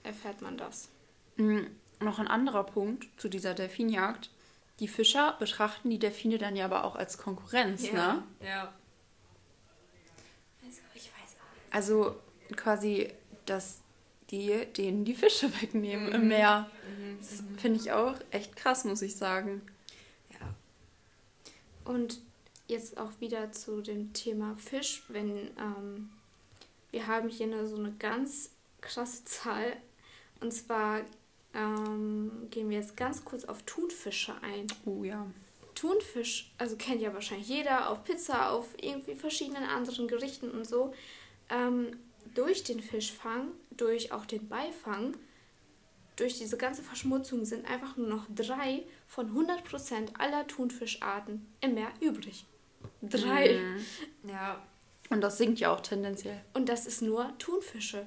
erfährt 0.03 0.41
man 0.43 0.57
das. 0.57 0.89
Mhm. 1.37 1.67
Noch 2.01 2.19
ein 2.19 2.29
anderer 2.29 2.65
Punkt 2.65 3.09
zu 3.19 3.29
dieser 3.29 3.55
Delfinjagd. 3.55 4.31
Die 4.81 4.89
Fischer 4.89 5.37
betrachten 5.39 5.91
die 5.91 5.99
Delfine 5.99 6.39
dann 6.39 6.57
ja 6.57 6.65
aber 6.65 6.85
auch 6.85 6.97
als 6.97 7.19
Konkurrenz, 7.19 7.87
ja. 7.87 7.93
ne? 7.93 8.23
Ja. 8.41 8.75
Also, 10.65 10.81
ich 10.95 11.05
weiß 11.05 11.37
auch. 11.39 11.75
Also 11.75 12.17
quasi, 12.57 13.13
dass 13.47 13.81
die 14.31 14.67
denen 14.77 15.05
die 15.05 15.15
Fische 15.15 15.53
wegnehmen 15.63 16.09
mhm. 16.09 16.15
im 16.15 16.29
Meer. 16.29 16.71
Mhm. 16.99 17.19
Das 17.21 17.43
mhm. 17.43 17.59
finde 17.59 17.81
ich 17.81 17.93
auch 17.93 18.15
echt 18.31 18.57
krass, 18.57 18.85
muss 18.85 19.03
ich 19.03 19.17
sagen. 19.17 19.63
Ja. 20.31 20.55
Und 21.85 22.21
jetzt 22.67 22.99
auch 22.99 23.13
wieder 23.21 23.53
zu 23.53 23.81
dem 23.81 24.13
Thema 24.13 24.57
Fisch, 24.57 25.05
wenn 25.09 25.51
ähm, 25.59 26.11
wir 26.91 27.07
haben 27.07 27.29
hier 27.29 27.47
eine, 27.47 27.67
so 27.67 27.77
eine 27.77 27.93
ganz 27.93 28.51
krasse 28.81 29.25
Zahl 29.25 29.77
und 30.41 30.53
zwar 30.53 31.01
ähm, 31.55 32.49
gehen 32.51 32.69
wir 32.71 32.79
jetzt 32.79 32.97
ganz 32.97 33.25
kurz 33.25 33.45
auf 33.45 33.63
Thunfische 33.63 34.35
ein. 34.43 34.67
Oh 34.85 35.05
ja. 35.05 35.27
Thunfisch, 35.75 36.53
also 36.59 36.77
kennt 36.77 37.01
ja 37.01 37.13
wahrscheinlich 37.13 37.49
jeder, 37.49 37.91
auf 37.91 38.05
Pizza, 38.05 38.51
auf 38.51 38.69
irgendwie 38.81 39.15
verschiedenen 39.15 39.65
anderen 39.65 40.09
Gerichten 40.09 40.51
und 40.51 40.67
so. 40.67 40.95
Ähm, 41.51 41.97
durch 42.35 42.65
den 42.65 42.81
Fischfang, 42.81 43.49
durch 43.71 44.13
auch 44.13 44.25
den 44.25 44.49
Beifang, 44.49 45.17
durch 46.17 46.39
diese 46.39 46.57
ganze 46.57 46.83
Verschmutzung 46.83 47.45
sind 47.45 47.69
einfach 47.69 47.97
nur 47.97 48.09
noch 48.09 48.27
drei 48.33 48.85
von 49.09 49.35
100% 49.35 50.15
aller 50.19 50.47
Thunfischarten 50.47 51.47
im 51.61 51.75
Meer 51.75 51.91
übrig. 52.01 52.47
Drei. 53.03 53.59
Mhm. 53.59 54.31
Ja. 54.31 54.63
Und 55.11 55.21
das 55.21 55.39
sinkt 55.39 55.59
ja 55.59 55.73
auch 55.73 55.81
tendenziell. 55.81 56.41
Und 56.55 56.69
das 56.69 56.87
ist 56.87 57.03
nur 57.03 57.37
Thunfische. 57.39 58.07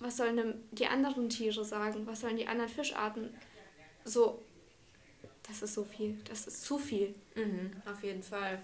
Was 0.00 0.16
sollen 0.16 0.36
denn 0.36 0.54
die 0.72 0.86
anderen 0.86 1.28
Tiere 1.28 1.64
sagen? 1.64 2.06
Was 2.06 2.20
sollen 2.20 2.36
die 2.36 2.46
anderen 2.46 2.70
Fischarten? 2.70 3.34
So, 4.04 4.42
das 5.48 5.62
ist 5.62 5.74
so 5.74 5.84
viel. 5.84 6.18
Das 6.28 6.46
ist 6.46 6.64
zu 6.64 6.78
viel. 6.78 7.14
Mhm, 7.34 7.72
auf 7.90 8.02
jeden 8.02 8.22
Fall. 8.22 8.60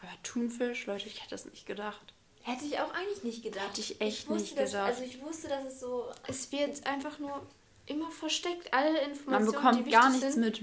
Aber 0.00 0.12
Thunfisch, 0.22 0.86
Leute, 0.86 1.06
ich 1.06 1.20
hätte 1.20 1.30
das 1.30 1.46
nicht 1.46 1.66
gedacht. 1.66 2.12
Hätte 2.42 2.64
ich 2.64 2.78
auch 2.78 2.92
eigentlich 2.94 3.24
nicht 3.24 3.42
gedacht. 3.42 3.68
Hätte 3.68 3.80
ich 3.80 4.00
echt 4.00 4.24
ich 4.24 4.30
nicht 4.30 4.58
das, 4.58 4.72
gedacht. 4.72 4.86
Also 4.88 5.02
ich 5.02 5.20
wusste, 5.20 5.48
dass 5.48 5.64
es 5.64 5.80
so... 5.80 6.10
Es 6.26 6.50
wird 6.52 6.86
einfach 6.86 7.18
nur 7.18 7.44
immer 7.86 8.10
versteckt. 8.10 8.72
Alle 8.72 9.00
Informationen, 9.00 9.44
Man 9.44 9.46
bekommt 9.46 9.86
die 9.86 9.90
gar 9.90 10.10
nichts 10.10 10.34
sind, 10.34 10.44
mit. 10.44 10.62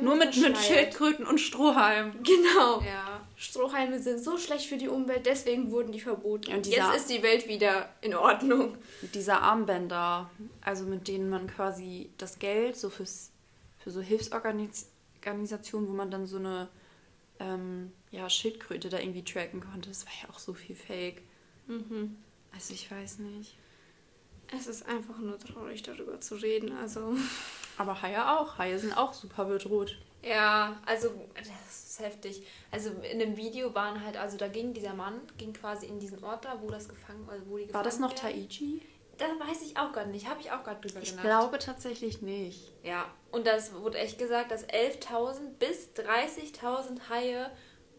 Nur 0.00 0.16
mit, 0.16 0.36
mit 0.36 0.58
Schildkröten 0.58 1.26
und 1.26 1.38
Strohhalmen. 1.38 2.22
Genau. 2.22 2.80
Ja. 2.82 3.25
Strohhalme 3.36 4.00
sind 4.00 4.18
so 4.18 4.38
schlecht 4.38 4.66
für 4.66 4.78
die 4.78 4.88
Umwelt, 4.88 5.26
deswegen 5.26 5.70
wurden 5.70 5.92
die 5.92 6.00
verboten. 6.00 6.54
Und 6.54 6.66
Jetzt 6.66 6.96
ist 6.96 7.10
die 7.10 7.22
Welt 7.22 7.46
wieder 7.46 7.90
in 8.00 8.14
Ordnung. 8.14 8.78
Diese 9.12 9.34
Armbänder, 9.34 10.30
also 10.62 10.86
mit 10.86 11.06
denen 11.06 11.28
man 11.28 11.46
quasi 11.46 12.08
das 12.16 12.38
Geld 12.38 12.76
so 12.76 12.88
fürs, 12.88 13.30
für 13.78 13.90
so 13.90 14.00
Hilfsorganisationen, 14.00 15.88
wo 15.88 15.92
man 15.92 16.10
dann 16.10 16.26
so 16.26 16.38
eine 16.38 16.68
ähm, 17.38 17.92
ja, 18.10 18.30
Schildkröte 18.30 18.88
da 18.88 18.98
irgendwie 18.98 19.22
tracken 19.22 19.60
konnte, 19.60 19.90
das 19.90 20.06
war 20.06 20.12
ja 20.22 20.30
auch 20.34 20.38
so 20.38 20.54
viel 20.54 20.74
Fake. 20.74 21.20
Mhm. 21.66 22.16
Also 22.54 22.72
ich 22.72 22.90
weiß 22.90 23.18
nicht. 23.18 23.54
Es 24.56 24.66
ist 24.66 24.86
einfach 24.86 25.18
nur 25.18 25.38
traurig, 25.38 25.82
darüber 25.82 26.20
zu 26.20 26.36
reden. 26.36 26.72
Also. 26.72 27.14
Aber 27.76 28.00
Haie 28.00 28.38
auch. 28.38 28.56
Haie 28.56 28.78
sind 28.78 28.96
auch 28.96 29.12
super 29.12 29.44
bedroht. 29.44 29.98
Ja, 30.26 30.80
also 30.84 31.10
das 31.36 31.48
ist 31.90 32.00
heftig. 32.00 32.46
Also 32.70 32.90
in 33.10 33.18
dem 33.18 33.36
Video 33.36 33.74
waren 33.74 34.04
halt, 34.04 34.16
also 34.16 34.36
da 34.36 34.48
ging 34.48 34.74
dieser 34.74 34.94
Mann, 34.94 35.20
ging 35.38 35.52
quasi 35.52 35.86
in 35.86 35.98
diesen 35.98 36.22
Ort 36.24 36.44
da, 36.44 36.60
wo 36.60 36.70
das 36.70 36.88
gefangen, 36.88 37.28
also 37.30 37.44
wo 37.48 37.58
die 37.58 37.72
War 37.72 37.82
das 37.82 37.98
noch 37.98 38.10
werden. 38.10 38.34
Taiji? 38.34 38.82
Da 39.18 39.24
weiß 39.24 39.62
ich 39.62 39.78
auch 39.78 39.92
gar 39.92 40.04
nicht. 40.04 40.28
Habe 40.28 40.40
ich 40.40 40.50
auch 40.50 40.62
gerade 40.62 40.86
drüber 40.86 41.00
Ich 41.00 41.16
glaube 41.16 41.58
tatsächlich 41.58 42.20
nicht. 42.20 42.72
Ja, 42.82 43.06
und 43.30 43.46
das 43.46 43.72
wurde 43.72 43.98
echt 43.98 44.18
gesagt, 44.18 44.50
dass 44.50 44.68
11.000 44.68 45.54
bis 45.58 45.88
30.000 45.94 47.08
Haie 47.08 47.50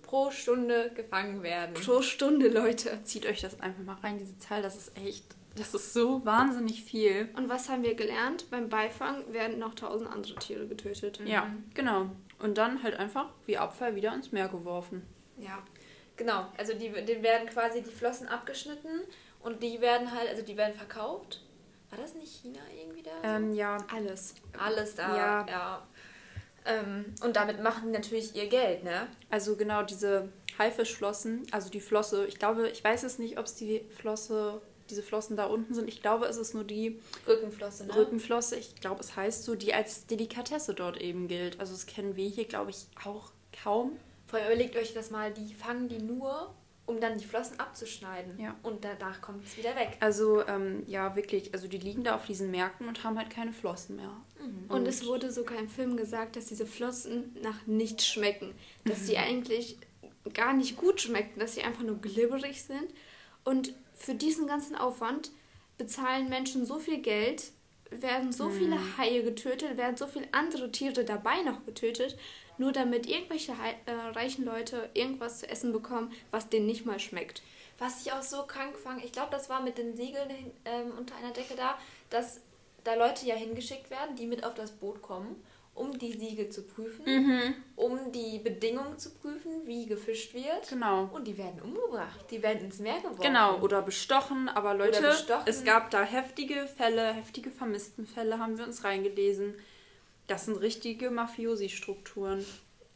pro 0.03 0.31
Stunde 0.31 0.91
gefangen 0.95 1.41
werden. 1.43 1.73
Pro 1.73 2.01
Stunde, 2.01 2.49
Leute. 2.49 3.03
Zieht 3.03 3.25
euch 3.25 3.41
das 3.41 3.59
einfach 3.59 3.83
mal 3.83 3.97
rein, 4.03 4.19
diese 4.19 4.37
Zahl, 4.37 4.61
das 4.61 4.75
ist 4.75 4.97
echt 4.97 5.25
das 5.57 5.73
ist 5.73 5.93
so 5.93 6.25
wahnsinnig 6.25 6.83
viel. 6.83 7.29
Und 7.35 7.49
was 7.49 7.69
haben 7.69 7.83
wir 7.83 7.95
gelernt? 7.95 8.49
Beim 8.49 8.69
Beifang 8.69 9.31
werden 9.33 9.59
noch 9.59 9.75
tausend 9.75 10.09
andere 10.09 10.35
Tiere 10.35 10.67
getötet. 10.67 11.19
Ja, 11.25 11.45
mhm. 11.45 11.63
genau. 11.73 12.09
Und 12.39 12.57
dann 12.57 12.83
halt 12.83 12.95
einfach 12.97 13.29
wie 13.45 13.57
Abfall 13.57 13.95
wieder 13.95 14.13
ins 14.13 14.31
Meer 14.31 14.47
geworfen. 14.47 15.01
Ja, 15.37 15.63
genau. 16.15 16.47
Also 16.57 16.73
die, 16.73 16.89
denen 16.89 17.23
werden 17.23 17.47
quasi 17.49 17.81
die 17.81 17.91
Flossen 17.91 18.27
abgeschnitten 18.27 19.01
und 19.41 19.61
die 19.63 19.81
werden 19.81 20.11
halt, 20.11 20.29
also 20.29 20.43
die 20.43 20.57
werden 20.57 20.75
verkauft. 20.75 21.43
War 21.89 21.97
das 21.97 22.15
nicht 22.15 22.41
China 22.41 22.59
irgendwie 22.77 23.03
da? 23.03 23.11
Ähm, 23.23 23.53
ja. 23.53 23.77
Alles. 23.93 24.35
Alles 24.57 24.95
da, 24.95 25.15
ja. 25.15 25.47
ja. 25.47 25.87
Ähm, 26.65 27.05
und 27.23 27.35
damit 27.35 27.61
machen 27.61 27.87
die 27.87 27.97
natürlich 27.97 28.35
ihr 28.35 28.47
Geld, 28.47 28.83
ne? 28.83 29.07
Also 29.29 29.55
genau 29.55 29.83
diese 29.83 30.29
Haifischflossen, 30.57 31.47
also 31.51 31.69
die 31.69 31.79
Flosse, 31.79 32.25
ich 32.27 32.39
glaube, 32.39 32.67
ich 32.69 32.83
weiß 32.83 33.03
es 33.03 33.19
nicht, 33.19 33.39
ob 33.39 33.45
es 33.45 33.55
die 33.55 33.85
Flosse 33.89 34.61
diese 34.89 35.03
Flossen 35.03 35.37
da 35.37 35.45
unten 35.45 35.73
sind. 35.73 35.87
Ich 35.87 36.01
glaube, 36.01 36.25
es 36.25 36.37
ist 36.37 36.53
nur 36.53 36.63
die 36.63 36.99
Rückenflosse. 37.27 37.85
Ne? 37.85 37.95
Rückenflosse. 37.95 38.55
Ich 38.55 38.75
glaube, 38.75 39.01
es 39.01 39.15
heißt 39.15 39.43
so, 39.43 39.55
die 39.55 39.73
als 39.73 40.05
Delikatesse 40.07 40.73
dort 40.73 40.97
eben 40.97 41.27
gilt. 41.27 41.59
Also 41.59 41.73
das 41.73 41.85
kennen 41.85 42.15
wir 42.15 42.27
hier, 42.27 42.45
glaube 42.45 42.71
ich, 42.71 42.87
auch 43.03 43.31
kaum. 43.63 43.97
Vor 44.27 44.39
allem 44.39 44.51
überlegt 44.51 44.75
euch 44.75 44.93
das 44.93 45.11
mal, 45.11 45.31
die 45.31 45.53
fangen 45.53 45.87
die 45.87 45.99
nur, 45.99 46.53
um 46.85 46.99
dann 46.99 47.17
die 47.17 47.25
Flossen 47.25 47.59
abzuschneiden. 47.59 48.39
Ja. 48.39 48.55
Und 48.63 48.83
danach 48.83 49.21
kommt 49.21 49.45
es 49.45 49.57
wieder 49.57 49.75
weg. 49.75 49.97
Also 49.99 50.45
ähm, 50.47 50.83
ja, 50.87 51.15
wirklich. 51.15 51.53
Also 51.53 51.67
die 51.67 51.77
liegen 51.77 52.03
da 52.03 52.15
auf 52.15 52.25
diesen 52.25 52.51
Märkten 52.51 52.87
und 52.87 53.03
haben 53.03 53.17
halt 53.17 53.29
keine 53.29 53.53
Flossen 53.53 53.97
mehr. 53.97 54.11
Mhm. 54.39 54.65
Und, 54.69 54.79
und, 54.79 54.87
es 54.87 55.05
wurde 55.05 55.31
sogar 55.31 55.59
im 55.59 55.69
Film 55.69 55.97
gesagt, 55.97 56.35
dass 56.35 56.45
diese 56.45 56.65
Flossen 56.65 57.35
nach 57.41 57.65
nichts 57.65 58.07
schmecken. 58.07 58.53
Dass 58.85 59.01
mhm. 59.01 59.03
sie 59.05 59.17
eigentlich 59.17 59.77
gar 60.33 60.53
nicht 60.53 60.77
gut 60.77 61.01
schmecken, 61.01 61.39
dass 61.39 61.55
sie 61.55 61.63
einfach 61.63 61.83
nur 61.83 61.99
glibberig 61.99 62.63
sind. 62.63 62.87
Und 63.43 63.73
für 63.97 64.15
diesen 64.15 64.47
ganzen 64.47 64.75
Aufwand 64.75 65.31
bezahlen 65.77 66.29
Menschen 66.29 66.65
so 66.65 66.79
viel 66.79 66.99
Geld, 67.01 67.51
werden 67.89 68.31
so 68.31 68.49
viele 68.49 68.75
mhm. 68.75 68.97
Haie 68.97 69.23
getötet, 69.23 69.77
werden 69.77 69.97
so 69.97 70.07
viele 70.07 70.27
andere 70.31 70.71
Tiere 70.71 71.05
dabei 71.05 71.41
noch 71.43 71.65
getötet, 71.65 72.17
nur 72.57 72.71
damit 72.71 73.07
irgendwelche 73.07 73.53
äh, 73.85 73.91
reichen 74.13 74.45
Leute 74.45 74.89
irgendwas 74.93 75.39
zu 75.39 75.49
essen 75.49 75.71
bekommen, 75.71 76.11
was 76.31 76.49
denen 76.49 76.65
nicht 76.65 76.85
mal 76.85 76.99
schmeckt. 76.99 77.41
Was 77.79 78.01
ich 78.01 78.11
auch 78.11 78.23
so 78.23 78.43
krank 78.43 78.75
fand, 78.77 79.03
ich 79.03 79.11
glaube, 79.11 79.29
das 79.31 79.49
war 79.49 79.61
mit 79.61 79.77
den 79.77 79.95
Siegeln 79.95 80.29
ähm, 80.65 80.91
unter 80.97 81.15
einer 81.15 81.31
Decke 81.31 81.55
da, 81.55 81.77
dass 82.09 82.41
da 82.83 82.95
Leute 82.95 83.25
ja 83.25 83.35
hingeschickt 83.35 83.89
werden, 83.91 84.15
die 84.15 84.25
mit 84.25 84.43
auf 84.43 84.55
das 84.55 84.71
Boot 84.71 85.01
kommen, 85.01 85.43
um 85.77 85.97
die 85.97 86.11
Siegel 86.13 86.49
zu 86.49 86.63
prüfen, 86.63 87.05
mhm. 87.05 87.53
um 87.75 88.11
die 88.11 88.39
Bedingungen 88.39 88.97
zu 88.97 89.11
prüfen, 89.11 89.65
wie 89.65 89.85
gefischt 89.85 90.33
wird. 90.33 90.69
Genau. 90.69 91.09
Und 91.13 91.27
die 91.27 91.37
werden 91.37 91.61
umgebracht, 91.61 92.25
die 92.31 92.41
werden 92.41 92.65
ins 92.65 92.79
Meer 92.79 92.97
geworfen. 92.97 93.21
Genau, 93.21 93.59
oder 93.59 93.81
bestochen, 93.81 94.49
aber 94.49 94.73
Leute, 94.73 95.01
bestochen. 95.01 95.43
es 95.45 95.63
gab 95.63 95.91
da 95.91 96.03
heftige 96.03 96.67
Fälle, 96.67 97.13
heftige 97.13 97.51
Vermisstenfälle, 97.51 98.39
haben 98.39 98.57
wir 98.57 98.65
uns 98.65 98.83
reingelesen. 98.83 99.55
Das 100.27 100.45
sind 100.45 100.59
richtige 100.59 101.09
Mafiosi-Strukturen. 101.11 102.45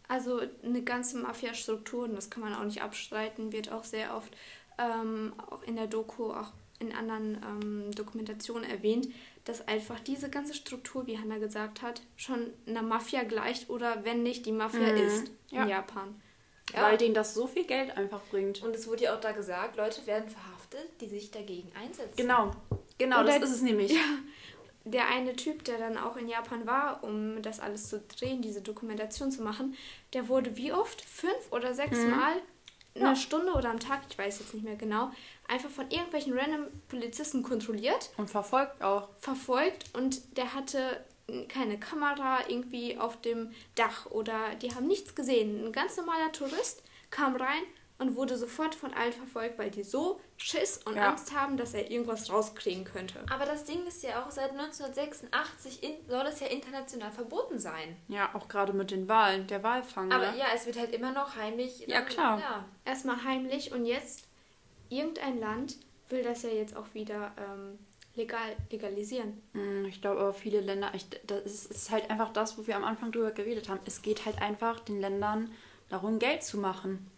Also 0.07 0.41
eine 0.63 0.81
ganze 0.81 1.17
Mafia-Struktur, 1.19 2.03
und 2.03 2.15
das 2.15 2.29
kann 2.29 2.43
man 2.43 2.53
auch 2.53 2.65
nicht 2.65 2.81
abstreiten, 2.81 3.53
wird 3.53 3.71
auch 3.71 3.85
sehr 3.85 4.15
oft 4.15 4.35
ähm, 4.77 5.33
auch 5.49 5.63
in 5.63 5.75
der 5.75 5.87
Doku, 5.87 6.31
auch 6.31 6.51
in 6.79 6.91
anderen 6.93 7.37
ähm, 7.43 7.91
Dokumentationen 7.95 8.69
erwähnt, 8.69 9.07
dass 9.45 9.67
einfach 9.67 9.99
diese 9.99 10.29
ganze 10.29 10.53
Struktur, 10.53 11.07
wie 11.07 11.17
Hannah 11.17 11.39
gesagt 11.39 11.81
hat, 11.81 12.01
schon 12.15 12.53
einer 12.67 12.81
Mafia 12.81 13.23
gleicht 13.23 13.69
oder 13.69 14.03
wenn 14.05 14.23
nicht 14.23 14.45
die 14.45 14.51
Mafia 14.51 14.91
mhm. 14.91 14.97
ist 14.97 15.31
in 15.49 15.57
ja. 15.57 15.67
Japan. 15.67 16.21
Ja. 16.73 16.83
Weil 16.83 16.97
denen 16.97 17.13
das 17.13 17.33
so 17.33 17.47
viel 17.47 17.65
Geld 17.65 17.97
einfach 17.97 18.21
bringt. 18.29 18.63
Und 18.63 18.75
es 18.75 18.87
wurde 18.87 19.03
ja 19.03 19.15
auch 19.15 19.19
da 19.19 19.31
gesagt, 19.33 19.75
Leute 19.75 20.05
werden 20.07 20.29
verhaftet, 20.29 20.87
die 21.01 21.07
sich 21.07 21.31
dagegen 21.31 21.69
einsetzen. 21.75 22.15
Genau, 22.15 22.51
genau, 22.97 23.21
oder 23.21 23.39
das 23.39 23.49
ist 23.49 23.57
es 23.57 23.61
nämlich. 23.61 23.91
Ja, 23.91 23.99
der 24.83 25.07
eine 25.09 25.35
Typ, 25.35 25.63
der 25.65 25.77
dann 25.77 25.97
auch 25.97 26.17
in 26.17 26.27
Japan 26.27 26.65
war, 26.65 27.03
um 27.03 27.41
das 27.41 27.59
alles 27.59 27.89
zu 27.89 27.99
drehen, 27.99 28.41
diese 28.41 28.61
Dokumentation 28.61 29.31
zu 29.31 29.43
machen, 29.43 29.75
der 30.13 30.27
wurde 30.27 30.55
wie 30.57 30.73
oft? 30.73 31.01
Fünf 31.01 31.51
oder 31.51 31.73
sechs 31.73 31.99
mhm. 31.99 32.09
Mal 32.09 32.33
eine 32.95 33.03
ja. 33.05 33.15
Stunde 33.15 33.53
oder 33.53 33.69
am 33.69 33.79
Tag, 33.79 34.01
ich 34.09 34.17
weiß 34.17 34.39
jetzt 34.39 34.53
nicht 34.53 34.63
mehr 34.63 34.75
genau, 34.75 35.11
einfach 35.51 35.69
von 35.69 35.89
irgendwelchen 35.91 36.37
random 36.37 36.67
Polizisten 36.87 37.43
kontrolliert. 37.43 38.09
Und 38.17 38.29
verfolgt 38.29 38.81
auch. 38.81 39.09
Verfolgt 39.19 39.95
und 39.95 40.37
der 40.37 40.53
hatte 40.53 41.03
keine 41.47 41.79
Kamera 41.79 42.39
irgendwie 42.49 42.97
auf 42.97 43.21
dem 43.21 43.51
Dach 43.75 44.05
oder 44.07 44.55
die 44.61 44.73
haben 44.73 44.87
nichts 44.87 45.15
gesehen. 45.15 45.65
Ein 45.65 45.71
ganz 45.71 45.95
normaler 45.97 46.31
Tourist 46.31 46.83
kam 47.09 47.35
rein, 47.35 47.63
und 48.01 48.15
wurde 48.15 48.35
sofort 48.35 48.73
von 48.73 48.93
allen 48.95 49.13
verfolgt, 49.13 49.59
weil 49.59 49.69
die 49.69 49.83
so 49.83 50.19
Schiss 50.35 50.79
und 50.85 50.95
ja. 50.95 51.09
Angst 51.09 51.35
haben, 51.35 51.55
dass 51.55 51.75
er 51.75 51.91
irgendwas 51.91 52.31
rauskriegen 52.31 52.83
könnte. 52.83 53.23
Aber 53.29 53.45
das 53.45 53.63
Ding 53.63 53.85
ist 53.85 54.01
ja 54.01 54.23
auch, 54.23 54.31
seit 54.31 54.51
1986 54.51 55.83
in, 55.83 56.09
soll 56.09 56.23
das 56.23 56.39
ja 56.39 56.47
international 56.47 57.11
verboten 57.11 57.59
sein. 57.59 57.95
Ja, 58.07 58.33
auch 58.33 58.47
gerade 58.47 58.73
mit 58.73 58.89
den 58.89 59.07
Wahlen, 59.07 59.45
der 59.45 59.61
Wahlfang. 59.61 60.11
Aber 60.11 60.31
ne? 60.31 60.39
ja, 60.39 60.45
es 60.55 60.65
wird 60.65 60.79
halt 60.79 60.91
immer 60.95 61.11
noch 61.11 61.35
heimlich. 61.35 61.85
Ja, 61.87 62.01
klar. 62.01 62.39
Ja. 62.39 62.65
Erstmal 62.85 63.23
heimlich 63.23 63.71
und 63.71 63.85
jetzt 63.85 64.27
irgendein 64.91 65.39
Land 65.39 65.77
will 66.09 66.23
das 66.23 66.43
ja 66.43 66.49
jetzt 66.49 66.75
auch 66.75 66.93
wieder 66.93 67.31
ähm, 67.37 67.79
legal, 68.15 68.55
legalisieren. 68.69 69.41
Hm, 69.53 69.85
ich 69.85 70.01
glaube 70.01 70.19
aber 70.19 70.33
viele 70.33 70.59
Länder, 70.59 70.91
ich, 70.93 71.07
das 71.25 71.43
ist, 71.45 71.71
ist 71.71 71.91
halt 71.91 72.09
einfach 72.09 72.31
das, 72.33 72.57
wo 72.57 72.67
wir 72.67 72.75
am 72.75 72.83
Anfang 72.83 73.11
drüber 73.11 73.31
geredet 73.31 73.69
haben. 73.69 73.79
Es 73.85 74.01
geht 74.01 74.25
halt 74.25 74.41
einfach 74.41 74.79
den 74.81 74.99
Ländern 74.99 75.51
darum, 75.89 76.19
Geld 76.19 76.43
zu 76.43 76.57
machen. 76.57 77.09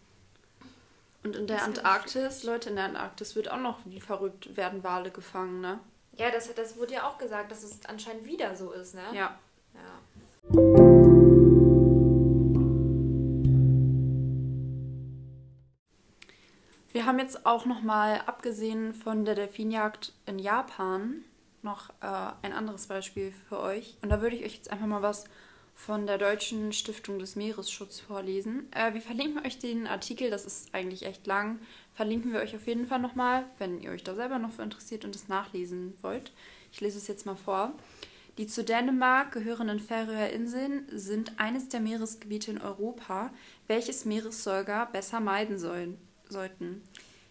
Und 1.24 1.36
in 1.36 1.46
der 1.46 1.56
das 1.56 1.66
Antarktis, 1.66 2.42
Leute, 2.44 2.70
in 2.70 2.76
der 2.76 2.84
Antarktis 2.84 3.34
wird 3.34 3.50
auch 3.50 3.58
noch 3.58 3.78
wie 3.84 4.00
verrückt 4.00 4.56
werden 4.56 4.84
Wale 4.84 5.10
gefangen, 5.10 5.60
ne? 5.60 5.80
Ja, 6.16 6.30
das, 6.30 6.54
das 6.54 6.76
wurde 6.76 6.94
ja 6.94 7.08
auch 7.08 7.18
gesagt, 7.18 7.50
dass 7.50 7.64
es 7.64 7.80
anscheinend 7.86 8.24
wieder 8.26 8.54
so 8.54 8.72
ist, 8.72 8.94
ne? 8.94 9.02
Ja. 9.12 9.38
ja. 9.74 10.83
Wir 17.04 17.08
haben 17.10 17.18
jetzt 17.18 17.44
auch 17.44 17.66
noch 17.66 17.82
mal, 17.82 18.22
abgesehen 18.24 18.94
von 18.94 19.26
der 19.26 19.34
Delfinjagd 19.34 20.14
in 20.24 20.38
Japan, 20.38 21.22
noch 21.60 21.90
äh, 22.00 22.32
ein 22.40 22.54
anderes 22.54 22.86
Beispiel 22.86 23.30
für 23.46 23.60
euch. 23.60 23.98
Und 24.00 24.08
da 24.08 24.22
würde 24.22 24.36
ich 24.36 24.42
euch 24.42 24.54
jetzt 24.54 24.70
einfach 24.70 24.86
mal 24.86 25.02
was 25.02 25.26
von 25.74 26.06
der 26.06 26.16
Deutschen 26.16 26.72
Stiftung 26.72 27.18
des 27.18 27.36
Meeresschutzes 27.36 28.00
vorlesen. 28.00 28.72
Äh, 28.72 28.94
wir 28.94 29.02
verlinken 29.02 29.44
euch 29.44 29.58
den 29.58 29.86
Artikel, 29.86 30.30
das 30.30 30.46
ist 30.46 30.74
eigentlich 30.74 31.04
echt 31.04 31.26
lang. 31.26 31.58
Verlinken 31.92 32.32
wir 32.32 32.40
euch 32.40 32.56
auf 32.56 32.66
jeden 32.66 32.86
Fall 32.86 33.00
nochmal, 33.00 33.44
wenn 33.58 33.82
ihr 33.82 33.90
euch 33.90 34.02
da 34.02 34.14
selber 34.14 34.38
noch 34.38 34.52
für 34.52 34.62
interessiert 34.62 35.04
und 35.04 35.14
es 35.14 35.28
nachlesen 35.28 35.92
wollt. 36.00 36.32
Ich 36.72 36.80
lese 36.80 36.96
es 36.96 37.06
jetzt 37.06 37.26
mal 37.26 37.36
vor. 37.36 37.74
Die 38.38 38.46
zu 38.46 38.64
Dänemark 38.64 39.30
gehörenden 39.30 39.78
Färöer 39.78 40.30
Inseln 40.30 40.86
sind 40.88 41.38
eines 41.38 41.68
der 41.68 41.80
Meeresgebiete 41.80 42.50
in 42.50 42.62
Europa, 42.62 43.30
welches 43.66 44.06
Meeressäuger 44.06 44.86
besser 44.86 45.20
meiden 45.20 45.58
sollen, 45.58 45.98
sollten. 46.34 46.82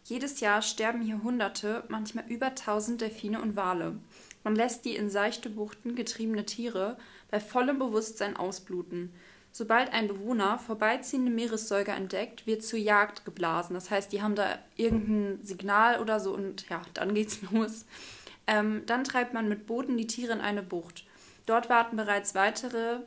Jedes 0.05 0.39
Jahr 0.39 0.61
sterben 0.61 1.01
hier 1.01 1.21
Hunderte, 1.21 1.83
manchmal 1.89 2.25
über 2.27 2.55
tausend 2.55 3.01
Delfine 3.01 3.41
und 3.41 3.55
Wale. 3.55 3.99
Man 4.43 4.55
lässt 4.55 4.85
die 4.85 4.95
in 4.95 5.09
seichte 5.09 5.49
Buchten 5.49 5.95
getriebene 5.95 6.45
Tiere 6.45 6.97
bei 7.29 7.39
vollem 7.39 7.79
Bewusstsein 7.79 8.35
ausbluten. 8.35 9.13
Sobald 9.51 9.93
ein 9.93 10.07
Bewohner 10.07 10.57
vorbeiziehende 10.57 11.31
Meeressäuger 11.31 11.95
entdeckt, 11.95 12.47
wird 12.47 12.63
zur 12.63 12.79
Jagd 12.79 13.23
geblasen. 13.23 13.75
Das 13.75 13.91
heißt, 13.91 14.11
die 14.11 14.21
haben 14.21 14.35
da 14.35 14.57
irgendein 14.75 15.45
Signal 15.45 16.01
oder 16.01 16.19
so 16.19 16.33
und 16.33 16.67
ja, 16.69 16.81
dann 16.95 17.13
geht's 17.13 17.39
los. 17.51 17.85
Ähm, 18.47 18.81
dann 18.87 19.03
treibt 19.03 19.33
man 19.33 19.47
mit 19.47 19.67
Booten 19.67 19.95
die 19.95 20.07
Tiere 20.07 20.33
in 20.33 20.41
eine 20.41 20.63
Bucht. 20.63 21.05
Dort 21.45 21.69
warten 21.69 21.97
bereits 21.97 22.35
weitere 22.35 22.99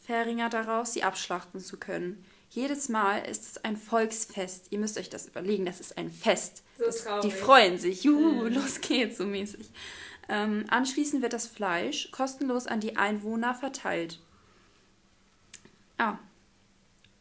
Fähringer 0.00 0.50
darauf, 0.50 0.86
sie 0.86 1.02
abschlachten 1.02 1.60
zu 1.60 1.78
können. 1.78 2.24
Jedes 2.56 2.88
Mal 2.88 3.18
ist 3.18 3.44
es 3.44 3.64
ein 3.64 3.76
Volksfest. 3.76 4.68
Ihr 4.70 4.78
müsst 4.78 4.96
euch 4.96 5.10
das 5.10 5.28
überlegen, 5.28 5.66
das 5.66 5.78
ist 5.78 5.98
ein 5.98 6.10
Fest. 6.10 6.62
So 6.78 6.86
das, 6.86 7.06
die 7.22 7.30
freuen 7.30 7.76
sich. 7.76 8.02
Juhu, 8.02 8.44
mhm. 8.44 8.54
los 8.54 8.80
geht's, 8.80 9.18
so 9.18 9.26
mäßig. 9.26 9.68
Ähm, 10.30 10.64
anschließend 10.70 11.20
wird 11.20 11.34
das 11.34 11.46
Fleisch 11.46 12.10
kostenlos 12.12 12.66
an 12.66 12.80
die 12.80 12.96
Einwohner 12.96 13.54
verteilt. 13.54 14.20
Ah. 15.98 16.16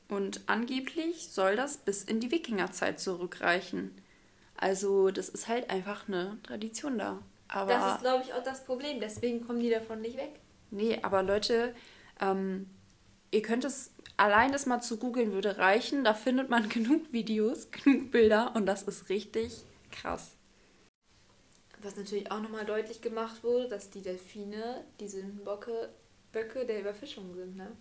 Und 0.07 0.39
angeblich 0.47 1.27
soll 1.29 1.57
das 1.57 1.75
bis 1.79 2.05
in 2.05 2.21
die 2.21 2.31
Wikingerzeit 2.31 3.01
zurückreichen. 3.01 3.93
Also, 4.55 5.11
das 5.11 5.27
ist 5.27 5.49
halt 5.49 5.69
einfach 5.69 6.07
eine 6.07 6.37
Tradition 6.43 6.97
da. 6.97 7.21
Aber, 7.49 7.73
das 7.73 7.95
ist, 7.95 8.01
glaube 8.03 8.23
ich, 8.23 8.33
auch 8.33 8.43
das 8.43 8.63
Problem. 8.63 9.01
Deswegen 9.01 9.45
kommen 9.45 9.59
die 9.59 9.69
davon 9.69 9.99
nicht 9.99 10.15
weg. 10.15 10.39
Nee, 10.71 10.97
aber 11.01 11.23
Leute, 11.23 11.75
ähm, 12.21 12.69
ihr 13.31 13.41
könnt 13.41 13.65
es, 13.65 13.91
allein 14.17 14.51
das 14.51 14.65
mal 14.65 14.81
zu 14.81 14.97
googeln 14.97 15.31
würde 15.31 15.57
reichen. 15.57 16.03
Da 16.03 16.13
findet 16.13 16.49
man 16.49 16.69
genug 16.69 17.11
Videos, 17.11 17.69
genug 17.71 18.11
Bilder 18.11 18.53
und 18.55 18.65
das 18.65 18.83
ist 18.83 19.09
richtig 19.09 19.63
krass. 19.91 20.35
Was 21.81 21.95
natürlich 21.95 22.31
auch 22.31 22.41
nochmal 22.41 22.65
deutlich 22.65 23.01
gemacht 23.01 23.43
wurde, 23.43 23.69
dass 23.69 23.89
die 23.89 24.01
Delfine 24.01 24.83
die 24.99 25.07
Sündenböcke 25.07 25.89
Böcke 26.31 26.65
der 26.65 26.81
Überfischung 26.81 27.33
sind, 27.33 27.55
ne? 27.55 27.71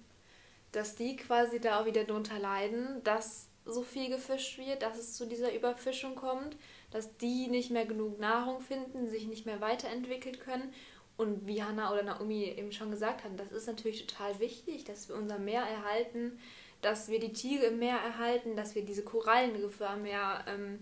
Dass 0.73 0.95
die 0.95 1.17
quasi 1.17 1.61
da 1.61 1.81
auch 1.81 1.87
wieder 1.87 2.05
drunter 2.05 2.39
leiden, 2.39 3.03
dass 3.03 3.49
so 3.65 3.83
viel 3.83 4.09
gefischt 4.09 4.59
wird, 4.59 4.83
dass 4.83 4.99
es 4.99 5.15
zu 5.15 5.27
dieser 5.27 5.55
Überfischung 5.55 6.15
kommt, 6.15 6.57
dass 6.91 7.17
die 7.17 7.49
nicht 7.49 7.71
mehr 7.71 7.87
genug 7.87 8.19
Nahrung 8.21 8.61
finden, 8.61 9.09
sich 9.09 9.27
nicht 9.27 9.47
mehr 9.47 9.61
weiterentwickeln 9.61 10.39
können. 10.39 10.73
Und 11.17 11.47
wie 11.47 11.63
Hannah 11.63 11.93
oder 11.93 12.03
Naomi 12.03 12.45
eben 12.45 12.73
schon 12.73 12.91
gesagt 12.91 13.25
haben, 13.25 13.37
das 13.37 13.53
ist 13.53 13.67
natürlich 13.67 14.07
total 14.07 14.39
wichtig, 14.41 14.85
dass 14.85 15.09
wir 15.09 15.17
unser 15.17 15.39
Meer 15.39 15.63
erhalten, 15.63 16.39
dass 16.83 17.09
wir 17.09 17.21
die 17.21 17.33
Tiere 17.33 17.67
im 17.67 17.79
Meer 17.79 17.99
erhalten, 17.99 18.57
dass 18.57 18.75
wir 18.75 18.85
diese 18.85 19.05
Korallenriffe 19.05 19.89
am 19.89 20.03
Meer 20.03 20.45
ähm, 20.49 20.81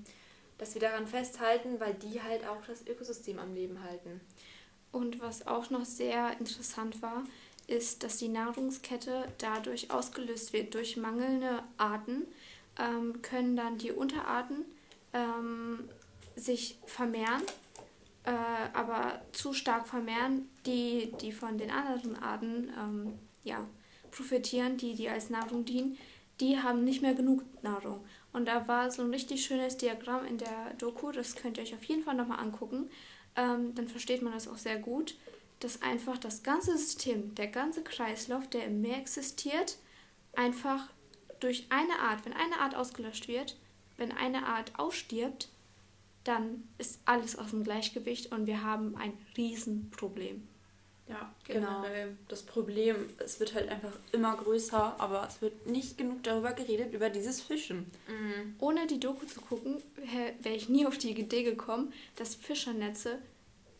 dass 0.62 0.75
wir 0.75 0.81
daran 0.81 1.09
festhalten, 1.09 1.81
weil 1.81 1.95
die 1.95 2.23
halt 2.23 2.47
auch 2.47 2.64
das 2.64 2.87
Ökosystem 2.87 3.40
am 3.40 3.53
Leben 3.53 3.83
halten. 3.83 4.21
Und 4.92 5.21
was 5.21 5.49
auch 5.49 5.71
noch 5.71 5.85
sehr 5.85 6.38
interessant 6.38 7.03
war, 7.03 7.25
ist, 7.66 8.05
dass 8.05 8.18
die 8.18 8.29
Nahrungskette 8.29 9.27
dadurch 9.38 9.90
ausgelöst 9.90 10.53
wird. 10.53 10.75
Durch 10.75 10.97
mangelnde 10.97 11.64
Arten 11.79 12.29
ähm, 12.79 13.23
können 13.23 13.57
dann 13.57 13.79
die 13.79 13.90
Unterarten 13.90 14.64
ähm, 15.12 15.88
sich 16.37 16.79
vermehren, 16.87 17.42
äh, 18.24 18.30
aber 18.72 19.22
zu 19.32 19.52
stark 19.52 19.87
vermehren, 19.87 20.48
die, 20.66 21.12
die 21.20 21.32
von 21.32 21.58
den 21.58 21.70
anderen 21.70 22.16
Arten 22.22 22.70
ähm, 22.78 23.18
ja, 23.44 23.66
profitieren, 24.11 24.76
die, 24.76 24.94
die 24.94 25.08
als 25.08 25.30
Nahrung 25.30 25.64
dienen, 25.64 25.98
die 26.40 26.58
haben 26.58 26.85
nicht 26.85 27.02
mehr 27.02 27.14
genug 27.14 27.42
Nahrung. 27.62 28.04
Und 28.32 28.46
da 28.46 28.66
war 28.66 28.90
so 28.90 29.02
ein 29.02 29.11
richtig 29.11 29.44
schönes 29.44 29.76
Diagramm 29.76 30.24
in 30.24 30.38
der 30.38 30.74
Doku, 30.78 31.12
das 31.12 31.37
könnt 31.37 31.58
ihr 31.58 31.64
euch 31.64 31.74
auf 31.74 31.85
jeden 31.85 32.02
Fall 32.04 32.14
nochmal 32.14 32.40
angucken. 32.40 32.90
Ähm, 33.37 33.74
dann 33.74 33.88
versteht 33.88 34.22
man 34.22 34.32
das 34.32 34.48
auch 34.48 34.56
sehr 34.58 34.78
gut, 34.78 35.16
dass 35.61 35.82
einfach 35.82 36.18
das 36.18 36.42
ganze 36.42 36.76
System, 36.76 37.35
der 37.35 37.48
ganze 37.48 37.82
Kreislauf, 37.82 38.48
der 38.48 38.66
im 38.66 38.80
Meer 38.80 38.98
existiert, 38.98 39.78
einfach 40.35 40.88
durch 41.40 41.66
eine 41.70 41.98
Art, 41.98 42.24
wenn 42.24 42.32
eine 42.32 42.58
Art 42.61 42.74
ausgelöscht 42.74 43.28
wird, 43.28 43.56
wenn 43.96 44.12
eine 44.12 44.46
Art 44.46 44.78
ausstirbt, 44.78 45.48
dann 46.24 46.68
ist 46.78 47.00
alles 47.04 47.37
aus 47.37 47.50
dem 47.50 47.64
Gleichgewicht 47.64 48.32
und 48.32 48.46
wir 48.46 48.62
haben 48.62 48.96
ein 48.96 49.12
Riesenproblem. 49.37 50.46
Ja, 51.08 51.35
genau. 51.44 51.82
generell 51.82 52.16
das 52.28 52.42
Problem, 52.42 52.96
es 53.18 53.40
wird 53.40 53.54
halt 53.54 53.68
einfach 53.68 53.92
immer 54.12 54.37
größer, 54.37 54.98
aber 54.98 55.26
es 55.28 55.42
wird 55.42 55.66
nicht 55.66 55.98
genug 55.98 56.22
darüber 56.22 56.52
geredet, 56.52 56.94
über 56.94 57.11
dieses 57.11 57.40
Fischen. 57.40 57.90
Mhm. 58.08 58.54
Ohne 58.61 58.87
die 58.87 59.00
Doku 59.00 59.26
zu 59.26 59.40
gucken, 59.40 59.82
wäre 60.40 60.54
ich 60.54 60.68
nie 60.68 60.87
auf 60.87 60.98
die 60.98 61.11
Idee 61.11 61.42
gekommen, 61.42 61.92
dass 62.16 62.35
Fischernetze 62.35 63.18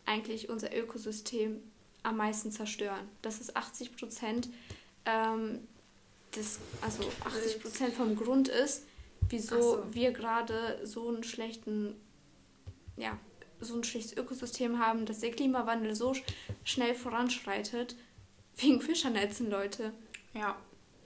eigentlich 0.05 0.49
unser 0.49 0.75
Ökosystem 0.75 1.61
am 2.03 2.17
meisten 2.17 2.51
zerstören. 2.51 3.07
Das 3.21 3.39
ist 3.39 3.55
80 3.55 3.95
Prozent, 3.95 4.49
ähm, 5.05 5.59
also 6.81 7.03
80 7.25 7.61
Prozent 7.61 7.93
vom 7.93 8.15
Grund 8.15 8.47
ist, 8.49 8.83
wieso 9.29 9.61
so. 9.61 9.83
wir 9.91 10.11
gerade 10.11 10.79
so 10.83 11.07
einen 11.07 11.23
schlechten, 11.23 11.95
ja, 12.97 13.17
so 13.59 13.75
ein 13.75 13.83
schlechtes 13.83 14.17
Ökosystem 14.17 14.79
haben, 14.79 15.05
dass 15.05 15.19
der 15.19 15.31
Klimawandel 15.31 15.95
so 15.95 16.13
schnell 16.63 16.95
voranschreitet, 16.95 17.95
wegen 18.57 18.81
Fischernetzen, 18.81 19.49
Leute. 19.49 19.93
Ja. 20.33 20.55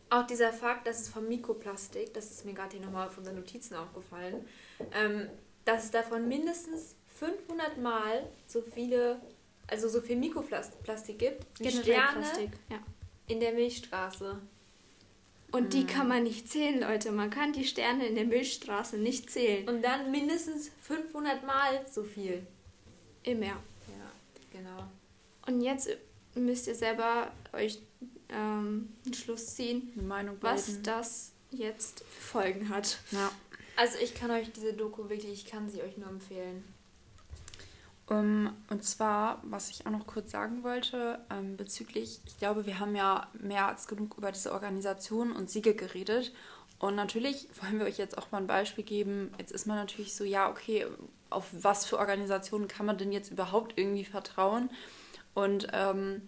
Auch 0.10 0.26
dieser 0.26 0.54
Fakt, 0.54 0.88
dass 0.88 1.02
es 1.02 1.10
vom 1.10 1.28
Mikroplastik, 1.28 2.13
das 2.13 2.32
ist 2.32 2.45
mir 2.45 2.54
gerade 2.54 2.78
hier 2.78 2.86
nochmal 2.86 3.10
von 3.10 3.26
den 3.26 3.36
Notizen 3.36 3.76
aufgefallen, 3.76 4.45
ähm, 4.93 5.28
dass 5.65 5.86
es 5.86 5.91
davon 5.91 6.30
mindestens 6.30 6.95
500 7.19 7.78
Mal 7.78 8.30
so 8.45 8.62
viele, 8.62 9.19
also 9.67 9.89
so 9.89 10.00
viel 10.00 10.15
Mikroplastik 10.15 11.19
gibt 11.19 11.60
wie 11.60 11.71
Sterne 11.71 12.26
ja. 12.69 12.80
in 13.28 13.41
der 13.41 13.52
Milchstraße. 13.52 14.39
Und 15.52 15.74
die 15.74 15.82
hm. 15.82 15.88
kann 15.88 16.08
man 16.08 16.24
nicht 16.24 16.50
zählen, 16.50 16.80
Leute. 16.80 17.12
Man 17.12 17.30
kann 17.30 17.54
die 17.54 17.64
Sterne 17.64 18.06
in 18.06 18.16
der 18.16 18.26
Milchstraße 18.26 18.98
nicht 18.98 19.32
zählen. 19.32 19.68
Und 19.68 19.82
dann 19.82 20.12
mindestens 20.12 20.72
500 20.82 21.46
Mal 21.46 21.86
so 21.90 22.04
viel. 22.04 22.46
Im 23.24 23.40
Meer. 23.40 23.58
Ja, 23.88 24.12
genau. 24.52 24.84
Und 25.46 25.62
jetzt 25.62 25.90
müsst 26.36 26.68
ihr 26.68 26.76
selber 26.76 27.32
euch 27.54 27.80
ähm, 28.30 28.90
einen 29.06 29.14
Schluss 29.14 29.56
ziehen, 29.56 29.92
was 30.42 30.82
das 30.82 31.32
jetzt 31.52 32.00
für 32.00 32.22
Folgen 32.22 32.70
hat. 32.70 33.00
Ja. 33.12 33.32
Also 33.78 33.98
ich 34.00 34.16
kann 34.16 34.32
euch 34.32 34.52
diese 34.52 34.74
Doku 34.74 35.10
wirklich, 35.10 35.32
ich 35.32 35.46
kann 35.46 35.70
sie 35.70 35.82
euch 35.82 35.98
nur 35.98 36.10
empfehlen. 36.10 36.64
Um, 38.10 38.17
ähm, 38.17 38.54
und 38.70 38.84
zwar, 38.86 39.41
was 39.43 39.70
ich 39.70 39.86
auch 39.86 39.91
noch 39.91 40.08
kurz 40.08 40.32
sagen 40.32 40.63
wollte, 40.63 41.20
ähm, 41.30 41.58
bezüglich, 41.58 42.22
ich 42.26 42.38
glaube, 42.38 42.65
wir 42.65 42.80
haben 42.80 42.96
ja 42.96 43.28
mehr 43.34 43.67
als 43.67 43.88
genug 43.88 44.17
über 44.17 44.32
diese 44.32 44.54
Organisation 44.54 45.34
und 45.34 45.50
Siege 45.50 45.76
geredet. 45.76 46.34
Und 46.80 46.96
natürlich 46.96 47.48
wollen 47.62 47.80
wir 47.80 47.86
euch 47.86 47.98
jetzt 47.98 48.17
auch 48.17 48.32
mal 48.32 48.38
ein 48.38 48.48
Beispiel 48.48 48.84
geben. 48.84 49.34
Jetzt 49.38 49.52
ist 49.52 49.67
man 49.67 49.78
natürlich 49.78 50.15
so, 50.15 50.24
ja, 50.24 50.50
okay, 50.50 50.86
auf 51.30 51.48
was 51.52 51.86
für 51.86 52.00
Organisationen 52.00 52.67
kann 52.67 52.86
man 52.86 52.98
denn 52.98 53.12
jetzt 53.12 53.32
überhaupt 53.32 53.78
irgendwie 53.78 54.06
vertrauen? 54.06 54.70
Und 55.34 55.67
ähm, 55.74 56.22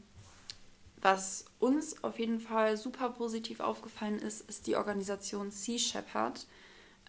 was 1.01 1.45
uns 1.59 2.03
auf 2.03 2.19
jeden 2.19 2.41
Fall 2.41 2.75
super 2.75 3.09
positiv 3.09 3.61
aufgefallen 3.61 4.19
ist, 4.19 4.47
ist 4.49 4.67
die 4.67 4.75
Organisation 4.75 5.51
Sea 5.51 5.79
Shepherd. 5.79 6.45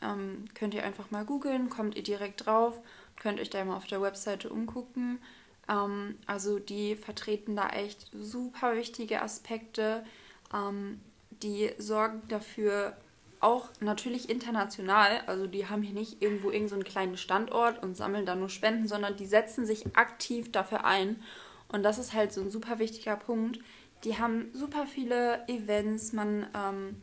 Ähm, 0.00 0.44
könnt 0.54 0.74
ihr 0.74 0.84
einfach 0.84 1.10
mal 1.10 1.24
googeln, 1.24 1.68
kommt 1.70 1.96
ihr 1.96 2.02
direkt 2.02 2.46
drauf, 2.46 2.80
könnt 3.20 3.38
euch 3.38 3.50
da 3.50 3.64
mal 3.64 3.76
auf 3.76 3.86
der 3.86 4.02
Webseite 4.02 4.50
umgucken. 4.50 5.20
Ähm, 5.68 6.16
also 6.26 6.58
die 6.58 6.96
vertreten 6.96 7.54
da 7.54 7.68
echt 7.68 8.10
super 8.12 8.76
wichtige 8.76 9.22
Aspekte. 9.22 10.04
Ähm, 10.52 11.00
die 11.30 11.70
sorgen 11.78 12.22
dafür, 12.28 12.96
auch 13.40 13.70
natürlich 13.80 14.28
international, 14.28 15.22
also 15.26 15.46
die 15.46 15.66
haben 15.66 15.82
hier 15.82 15.94
nicht 15.94 16.20
irgendwo 16.20 16.50
irgendeinen 16.50 16.82
so 16.82 16.90
kleinen 16.90 17.16
Standort 17.16 17.82
und 17.82 17.96
sammeln 17.96 18.26
da 18.26 18.34
nur 18.34 18.50
Spenden, 18.50 18.86
sondern 18.86 19.16
die 19.16 19.26
setzen 19.26 19.64
sich 19.64 19.96
aktiv 19.96 20.52
dafür 20.52 20.84
ein. 20.84 21.22
Und 21.68 21.82
das 21.82 21.98
ist 21.98 22.12
halt 22.12 22.32
so 22.32 22.42
ein 22.42 22.50
super 22.50 22.78
wichtiger 22.78 23.16
Punkt. 23.16 23.60
Die 24.04 24.18
haben 24.18 24.50
super 24.52 24.86
viele 24.86 25.46
Events, 25.48 26.12
man 26.12 26.46
ähm, 26.54 27.00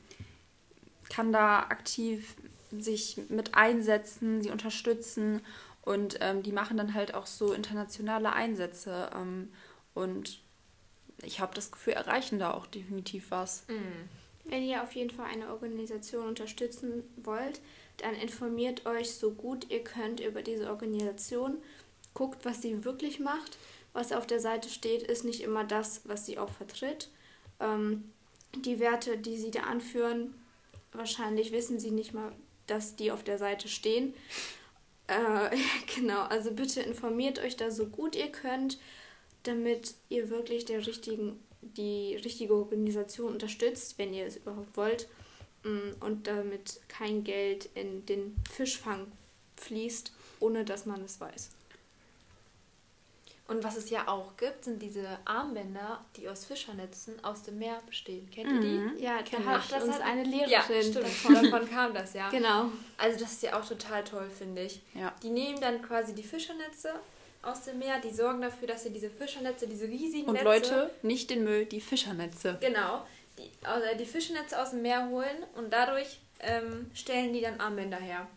kann 1.10 1.32
da 1.32 1.62
aktiv 1.62 2.36
sich 2.72 3.20
mit 3.30 3.56
einsetzen, 3.56 4.44
sie 4.44 4.52
unterstützen 4.52 5.42
und 5.88 6.18
ähm, 6.20 6.44
die 6.44 6.52
machen 6.52 6.76
dann 6.76 6.94
halt 6.94 7.14
auch 7.14 7.26
so 7.26 7.54
internationale 7.54 8.34
Einsätze. 8.34 9.10
Ähm, 9.16 9.54
und 9.94 10.42
ich 11.24 11.40
habe 11.40 11.56
das 11.56 11.72
Gefühl, 11.72 11.94
erreichen 11.94 12.40
da 12.40 12.54
auch 12.54 12.68
definitiv 12.68 13.32
was. 13.32 13.64
Mhm. 13.70 14.10
Wenn 14.44 14.64
ihr 14.64 14.84
auf 14.84 14.92
jeden 14.92 15.12
Fall 15.12 15.28
eine 15.28 15.48
Organisation 15.48 16.28
unterstützen 16.28 17.04
wollt, 17.16 17.62
dann 17.98 18.16
informiert 18.16 18.86
euch 18.86 19.16
so 19.16 19.32
gut 19.32 19.72
ihr 19.72 19.82
könnt 19.82 20.20
über 20.20 20.42
diese 20.42 20.70
Organisation. 20.70 21.56
Guckt, 22.14 22.44
was 22.44 22.62
sie 22.62 22.84
wirklich 22.84 23.22
macht. 23.22 23.58
Was 23.94 24.12
auf 24.12 24.28
der 24.28 24.42
Seite 24.42 24.68
steht, 24.68 25.04
ist 25.04 25.24
nicht 25.24 25.42
immer 25.42 25.64
das, 25.64 26.02
was 26.04 26.26
sie 26.26 26.38
auch 26.38 26.50
vertritt. 26.50 27.10
Ähm, 27.62 28.12
die 28.58 28.82
Werte, 28.82 29.18
die 29.18 29.38
sie 29.38 29.52
da 29.52 29.62
anführen, 29.62 30.36
wahrscheinlich 30.92 31.54
wissen 31.54 31.80
sie 31.80 31.92
nicht 31.92 32.14
mal, 32.14 32.34
dass 32.68 32.98
die 32.98 33.10
auf 33.10 33.24
der 33.24 33.38
Seite 33.38 33.70
stehen. 33.70 34.14
Äh, 35.08 35.58
genau, 35.96 36.22
also 36.24 36.52
bitte 36.52 36.82
informiert 36.82 37.40
euch 37.40 37.56
da 37.56 37.72
so 37.72 37.88
gut 37.88 38.16
ihr 38.16 38.32
könnt, 38.32 38.78
damit 39.44 39.96
ihr 40.10 40.30
wirklich 40.30 40.66
der 40.66 40.86
richtigen 40.86 41.40
die 41.62 42.16
richtige 42.16 42.54
Organisation 42.54 43.34
unterstützt, 43.34 43.98
wenn 43.98 44.14
ihr 44.14 44.26
es 44.26 44.38
überhaupt 44.38 44.78
wollt, 44.78 45.08
mm, 45.64 46.04
und 46.04 46.28
damit 46.28 46.80
kein 46.88 47.24
Geld 47.24 47.70
in 47.74 48.06
den 48.06 48.36
Fischfang 48.52 49.12
fließt, 49.58 50.14
ohne 50.40 50.66
dass 50.66 50.86
man 50.86 51.04
es 51.04 51.20
weiß. 51.20 51.50
Und 53.48 53.64
was 53.64 53.78
es 53.78 53.90
ja 53.90 54.10
auch 54.10 54.36
gibt, 54.36 54.66
sind 54.66 54.82
diese 54.82 55.08
Armbänder, 55.24 56.04
die 56.18 56.28
aus 56.28 56.44
Fischernetzen 56.46 57.24
aus 57.24 57.44
dem 57.44 57.60
Meer 57.60 57.82
bestehen. 57.86 58.30
Kennt 58.30 58.52
ihr 58.52 58.60
die? 58.60 58.78
Mhm. 58.78 58.98
Ja, 58.98 59.20
da 59.22 59.38
hat 59.46 59.72
das 59.72 59.84
uns 59.84 59.96
hat 59.96 60.02
eine 60.02 60.24
Lehrerin. 60.24 60.50
Ja, 60.50 60.62
stimmt. 60.62 60.96
Davon, 60.98 61.34
davon 61.36 61.70
kam 61.70 61.94
das 61.94 62.14
ja. 62.14 62.30
Genau. 62.30 62.66
Also 62.98 63.20
das 63.20 63.32
ist 63.34 63.44
ja 63.44 63.58
auch 63.58 63.66
total 63.66 64.04
toll, 64.04 64.30
finde 64.30 64.64
ich. 64.64 64.82
Ja. 64.94 65.14
Die 65.24 65.30
nehmen 65.30 65.62
dann 65.62 65.82
quasi 65.82 66.14
die 66.14 66.24
Fischernetze 66.24 66.94
aus 67.42 67.64
dem 67.64 67.80
Meer. 67.80 68.02
Die 68.02 68.12
sorgen 68.12 68.42
dafür, 68.42 68.68
dass 68.68 68.84
sie 68.84 68.92
diese 68.92 69.10
Fischernetze, 69.10 69.66
diese 69.66 69.88
riesigen 69.88 70.28
Und 70.28 70.34
Netze... 70.34 70.48
Und 70.48 70.54
Leute, 70.54 70.92
nicht 71.04 71.30
den 71.30 71.46
Müll, 71.46 71.66
die 71.66 71.80
Fischernetze. 71.80 72.58
Genau. 72.60 73.06
Die, 73.38 73.50
also 73.66 73.86
die 73.98 74.06
Fischernetze 74.06 74.62
aus 74.62 74.72
dem 74.72 74.82
Meer 74.82 75.08
holen 75.08 75.46
und 75.56 75.72
dadurch 75.72 76.20
ähm, 76.42 76.92
stellen 76.94 77.32
die 77.32 77.42
dann 77.42 77.62
Armbänder 77.62 77.98
her. 77.98 78.28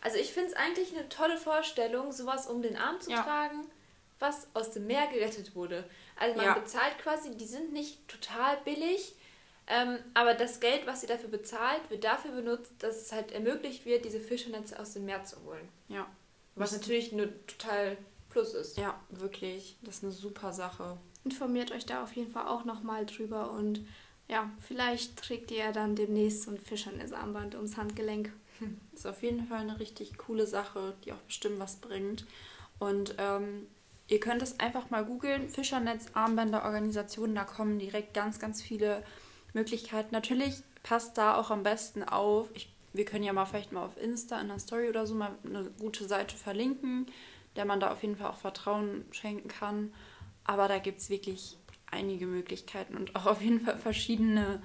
Also 0.00 0.18
ich 0.18 0.32
finde 0.32 0.50
es 0.50 0.56
eigentlich 0.56 0.96
eine 0.96 1.08
tolle 1.08 1.36
Vorstellung, 1.36 2.10
sowas 2.10 2.48
um 2.48 2.60
den 2.60 2.76
Arm 2.76 3.00
zu 3.00 3.10
ja. 3.10 3.22
tragen, 3.22 3.68
was 4.22 4.48
aus 4.54 4.70
dem 4.70 4.86
Meer 4.86 5.06
gerettet 5.08 5.54
wurde. 5.54 5.84
Also 6.16 6.36
man 6.36 6.46
ja. 6.46 6.54
bezahlt 6.54 6.98
quasi, 6.98 7.36
die 7.36 7.44
sind 7.44 7.72
nicht 7.72 8.08
total 8.08 8.56
billig, 8.64 9.14
ähm, 9.66 9.98
aber 10.14 10.34
das 10.34 10.60
Geld, 10.60 10.86
was 10.86 11.02
sie 11.02 11.06
dafür 11.06 11.28
bezahlt, 11.28 11.90
wird 11.90 12.04
dafür 12.04 12.32
benutzt, 12.32 12.72
dass 12.78 13.02
es 13.02 13.12
halt 13.12 13.32
ermöglicht 13.32 13.84
wird, 13.84 14.04
diese 14.04 14.20
Fischernetze 14.20 14.78
aus 14.78 14.94
dem 14.94 15.04
Meer 15.04 15.24
zu 15.24 15.36
holen. 15.44 15.68
Ja. 15.88 16.06
Was 16.54 16.72
natürlich 16.72 17.12
eine 17.12 17.28
total 17.46 17.96
Plus 18.32 18.54
ist. 18.54 18.78
Ja, 18.78 18.98
wirklich. 19.10 19.76
Das 19.82 19.96
ist 19.96 20.04
eine 20.04 20.12
super 20.12 20.52
Sache. 20.52 20.96
Informiert 21.24 21.70
euch 21.70 21.84
da 21.84 22.02
auf 22.02 22.16
jeden 22.16 22.32
Fall 22.32 22.48
auch 22.48 22.64
nochmal 22.64 23.04
drüber 23.04 23.52
und 23.52 23.86
ja, 24.28 24.50
vielleicht 24.60 25.18
trägt 25.18 25.50
ihr 25.50 25.58
ja 25.58 25.72
dann 25.72 25.94
demnächst 25.94 26.44
so 26.44 26.50
ein 26.50 26.58
Fischernetz-Armband 26.58 27.54
ums 27.54 27.76
Handgelenk. 27.76 28.32
Hm. 28.58 28.80
Ist 28.94 29.06
auf 29.06 29.22
jeden 29.22 29.46
Fall 29.46 29.60
eine 29.60 29.78
richtig 29.78 30.16
coole 30.16 30.46
Sache, 30.46 30.94
die 31.04 31.12
auch 31.12 31.20
bestimmt 31.26 31.58
was 31.58 31.76
bringt. 31.76 32.24
Und 32.78 33.14
ähm, 33.18 33.66
ihr 34.12 34.20
könnt 34.20 34.42
es 34.42 34.60
einfach 34.60 34.90
mal 34.90 35.04
googeln, 35.04 35.48
Fischernetz-Armbänder-Organisationen, 35.48 37.34
da 37.34 37.44
kommen 37.44 37.78
direkt 37.78 38.14
ganz, 38.14 38.38
ganz 38.38 38.62
viele 38.62 39.02
Möglichkeiten. 39.54 40.10
Natürlich 40.12 40.62
passt 40.82 41.18
da 41.18 41.36
auch 41.36 41.50
am 41.50 41.62
besten 41.62 42.02
auf. 42.02 42.48
Ich, 42.54 42.72
wir 42.92 43.04
können 43.04 43.24
ja 43.24 43.32
mal 43.32 43.46
vielleicht 43.46 43.72
mal 43.72 43.84
auf 43.84 43.96
Insta 43.96 44.40
in 44.40 44.48
der 44.48 44.58
Story 44.58 44.88
oder 44.88 45.06
so 45.06 45.14
mal 45.14 45.36
eine 45.44 45.64
gute 45.78 46.06
Seite 46.06 46.36
verlinken 46.36 47.06
der 47.56 47.64
man 47.64 47.80
da 47.80 47.92
auf 47.92 48.02
jeden 48.02 48.16
Fall 48.16 48.30
auch 48.30 48.36
Vertrauen 48.36 49.04
schenken 49.10 49.48
kann. 49.48 49.92
Aber 50.44 50.68
da 50.68 50.78
gibt 50.78 51.00
es 51.00 51.10
wirklich 51.10 51.56
einige 51.90 52.26
Möglichkeiten 52.26 52.96
und 52.96 53.14
auch 53.14 53.26
auf 53.26 53.42
jeden 53.42 53.60
Fall 53.60 53.78
verschiedene 53.78 54.62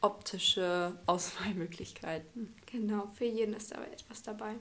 optische 0.00 0.98
Auswahlmöglichkeiten. 1.06 2.54
Genau, 2.66 3.08
für 3.12 3.26
jeden 3.26 3.54
ist 3.54 3.74
aber 3.74 3.86
etwas 3.88 4.22
dabei. 4.22 4.54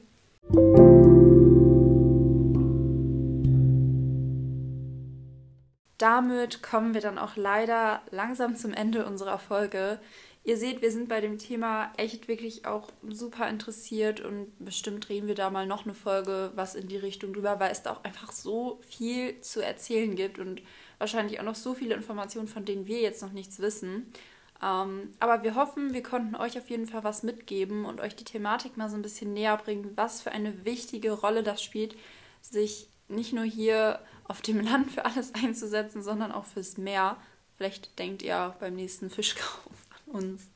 Damit 5.99 6.63
kommen 6.63 6.93
wir 6.93 7.01
dann 7.01 7.19
auch 7.19 7.35
leider 7.35 8.01
langsam 8.09 8.55
zum 8.55 8.73
Ende 8.73 9.05
unserer 9.05 9.37
Folge. 9.37 9.99
Ihr 10.45 10.55
seht, 10.55 10.81
wir 10.81 10.93
sind 10.93 11.09
bei 11.09 11.19
dem 11.19 11.37
Thema 11.37 11.91
echt 11.97 12.29
wirklich 12.29 12.65
auch 12.65 12.89
super 13.09 13.49
interessiert 13.49 14.21
und 14.21 14.47
bestimmt 14.59 15.09
drehen 15.09 15.27
wir 15.27 15.35
da 15.35 15.49
mal 15.49 15.67
noch 15.67 15.83
eine 15.83 15.93
Folge 15.93 16.53
was 16.55 16.75
in 16.75 16.87
die 16.87 16.97
Richtung 16.97 17.33
drüber, 17.33 17.59
weil 17.59 17.73
es 17.73 17.83
da 17.83 17.91
auch 17.91 18.03
einfach 18.05 18.31
so 18.31 18.79
viel 18.87 19.41
zu 19.41 19.61
erzählen 19.61 20.15
gibt 20.15 20.39
und 20.39 20.61
wahrscheinlich 20.99 21.37
auch 21.41 21.43
noch 21.43 21.55
so 21.55 21.73
viele 21.73 21.95
Informationen, 21.95 22.47
von 22.47 22.63
denen 22.63 22.87
wir 22.87 23.01
jetzt 23.01 23.21
noch 23.21 23.33
nichts 23.33 23.59
wissen. 23.59 24.13
Ähm, 24.63 25.11
aber 25.19 25.43
wir 25.43 25.55
hoffen, 25.55 25.93
wir 25.93 26.01
konnten 26.01 26.35
euch 26.35 26.57
auf 26.57 26.69
jeden 26.69 26.87
Fall 26.87 27.03
was 27.03 27.23
mitgeben 27.23 27.83
und 27.83 27.99
euch 27.99 28.15
die 28.15 28.23
Thematik 28.23 28.77
mal 28.77 28.89
so 28.89 28.95
ein 28.95 29.01
bisschen 29.01 29.33
näher 29.33 29.57
bringen, 29.57 29.91
was 29.95 30.21
für 30.21 30.31
eine 30.31 30.63
wichtige 30.63 31.11
Rolle 31.11 31.43
das 31.43 31.61
spielt, 31.61 31.97
sich 32.41 32.87
nicht 33.09 33.33
nur 33.33 33.43
hier 33.43 33.99
auf 34.29 34.41
dem 34.41 34.61
Land 34.61 34.91
für 34.91 35.03
alles 35.03 35.33
einzusetzen, 35.35 36.01
sondern 36.01 36.31
auch 36.31 36.45
fürs 36.45 36.77
Meer. 36.77 37.17
Vielleicht 37.57 37.99
denkt 37.99 38.21
ihr 38.21 38.55
beim 38.59 38.75
nächsten 38.75 39.09
Fischkauf 39.09 39.73
an 39.89 40.15
uns. 40.15 40.47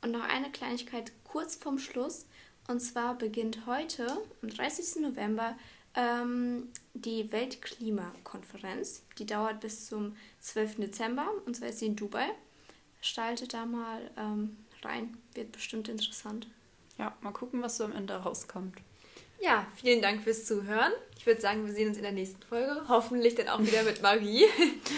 Und 0.00 0.12
noch 0.12 0.24
eine 0.24 0.50
Kleinigkeit 0.50 1.12
kurz 1.24 1.56
vorm 1.56 1.78
Schluss. 1.78 2.26
Und 2.68 2.80
zwar 2.80 3.18
beginnt 3.18 3.66
heute, 3.66 4.06
am 4.42 4.48
30. 4.48 5.02
November, 5.02 5.58
ähm, 5.94 6.68
die 6.94 7.30
Weltklimakonferenz. 7.32 9.02
Die 9.18 9.26
dauert 9.26 9.60
bis 9.60 9.86
zum 9.86 10.16
12. 10.38 10.76
Dezember 10.76 11.26
und 11.44 11.56
zwar 11.56 11.68
ist 11.68 11.80
sie 11.80 11.86
in 11.86 11.96
Dubai. 11.96 12.30
Schaltet 13.00 13.52
da 13.52 13.66
mal 13.66 14.10
ähm, 14.16 14.56
rein, 14.82 15.16
wird 15.34 15.52
bestimmt 15.52 15.88
interessant. 15.88 16.46
Ja, 16.98 17.16
mal 17.22 17.32
gucken, 17.32 17.62
was 17.62 17.78
so 17.78 17.84
am 17.84 17.92
Ende 17.92 18.14
rauskommt. 18.14 18.76
Ja, 19.40 19.66
vielen 19.74 20.02
Dank 20.02 20.22
fürs 20.22 20.44
Zuhören. 20.44 20.92
Ich 21.16 21.26
würde 21.26 21.40
sagen, 21.40 21.66
wir 21.66 21.72
sehen 21.72 21.88
uns 21.88 21.96
in 21.96 22.02
der 22.02 22.12
nächsten 22.12 22.42
Folge. 22.42 22.82
Hoffentlich 22.88 23.34
dann 23.34 23.48
auch 23.48 23.60
wieder 23.60 23.82
mit 23.82 24.02
Marie. 24.02 24.44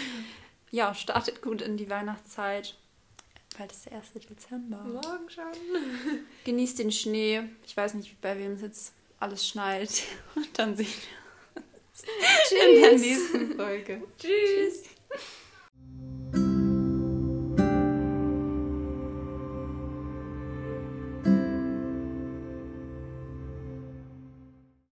ja, 0.71 0.93
startet 0.93 1.41
gut 1.41 1.61
in 1.61 1.77
die 1.77 1.89
Weihnachtszeit. 1.89 2.75
Bald 3.57 3.71
ist 3.71 3.85
der 3.85 3.93
1. 3.93 4.11
Dezember. 4.29 4.77
Morgen 4.83 5.29
schon. 5.29 5.43
Genießt 6.43 6.79
den 6.79 6.91
Schnee. 6.91 7.43
Ich 7.65 7.77
weiß 7.77 7.93
nicht, 7.93 8.19
bei 8.19 8.37
wem 8.37 8.53
es 8.53 8.61
jetzt 8.61 8.93
alles 9.19 9.47
schneit. 9.47 10.03
Und 10.35 10.47
dann 10.59 10.75
sehen 10.75 10.87
wir 11.55 11.63
uns 11.93 12.51
in 12.51 12.81
der 12.81 12.97
nächsten 12.99 13.55
Folge. 13.55 14.01
Tschüss. 14.17 14.83
Tschüss. 14.83 14.89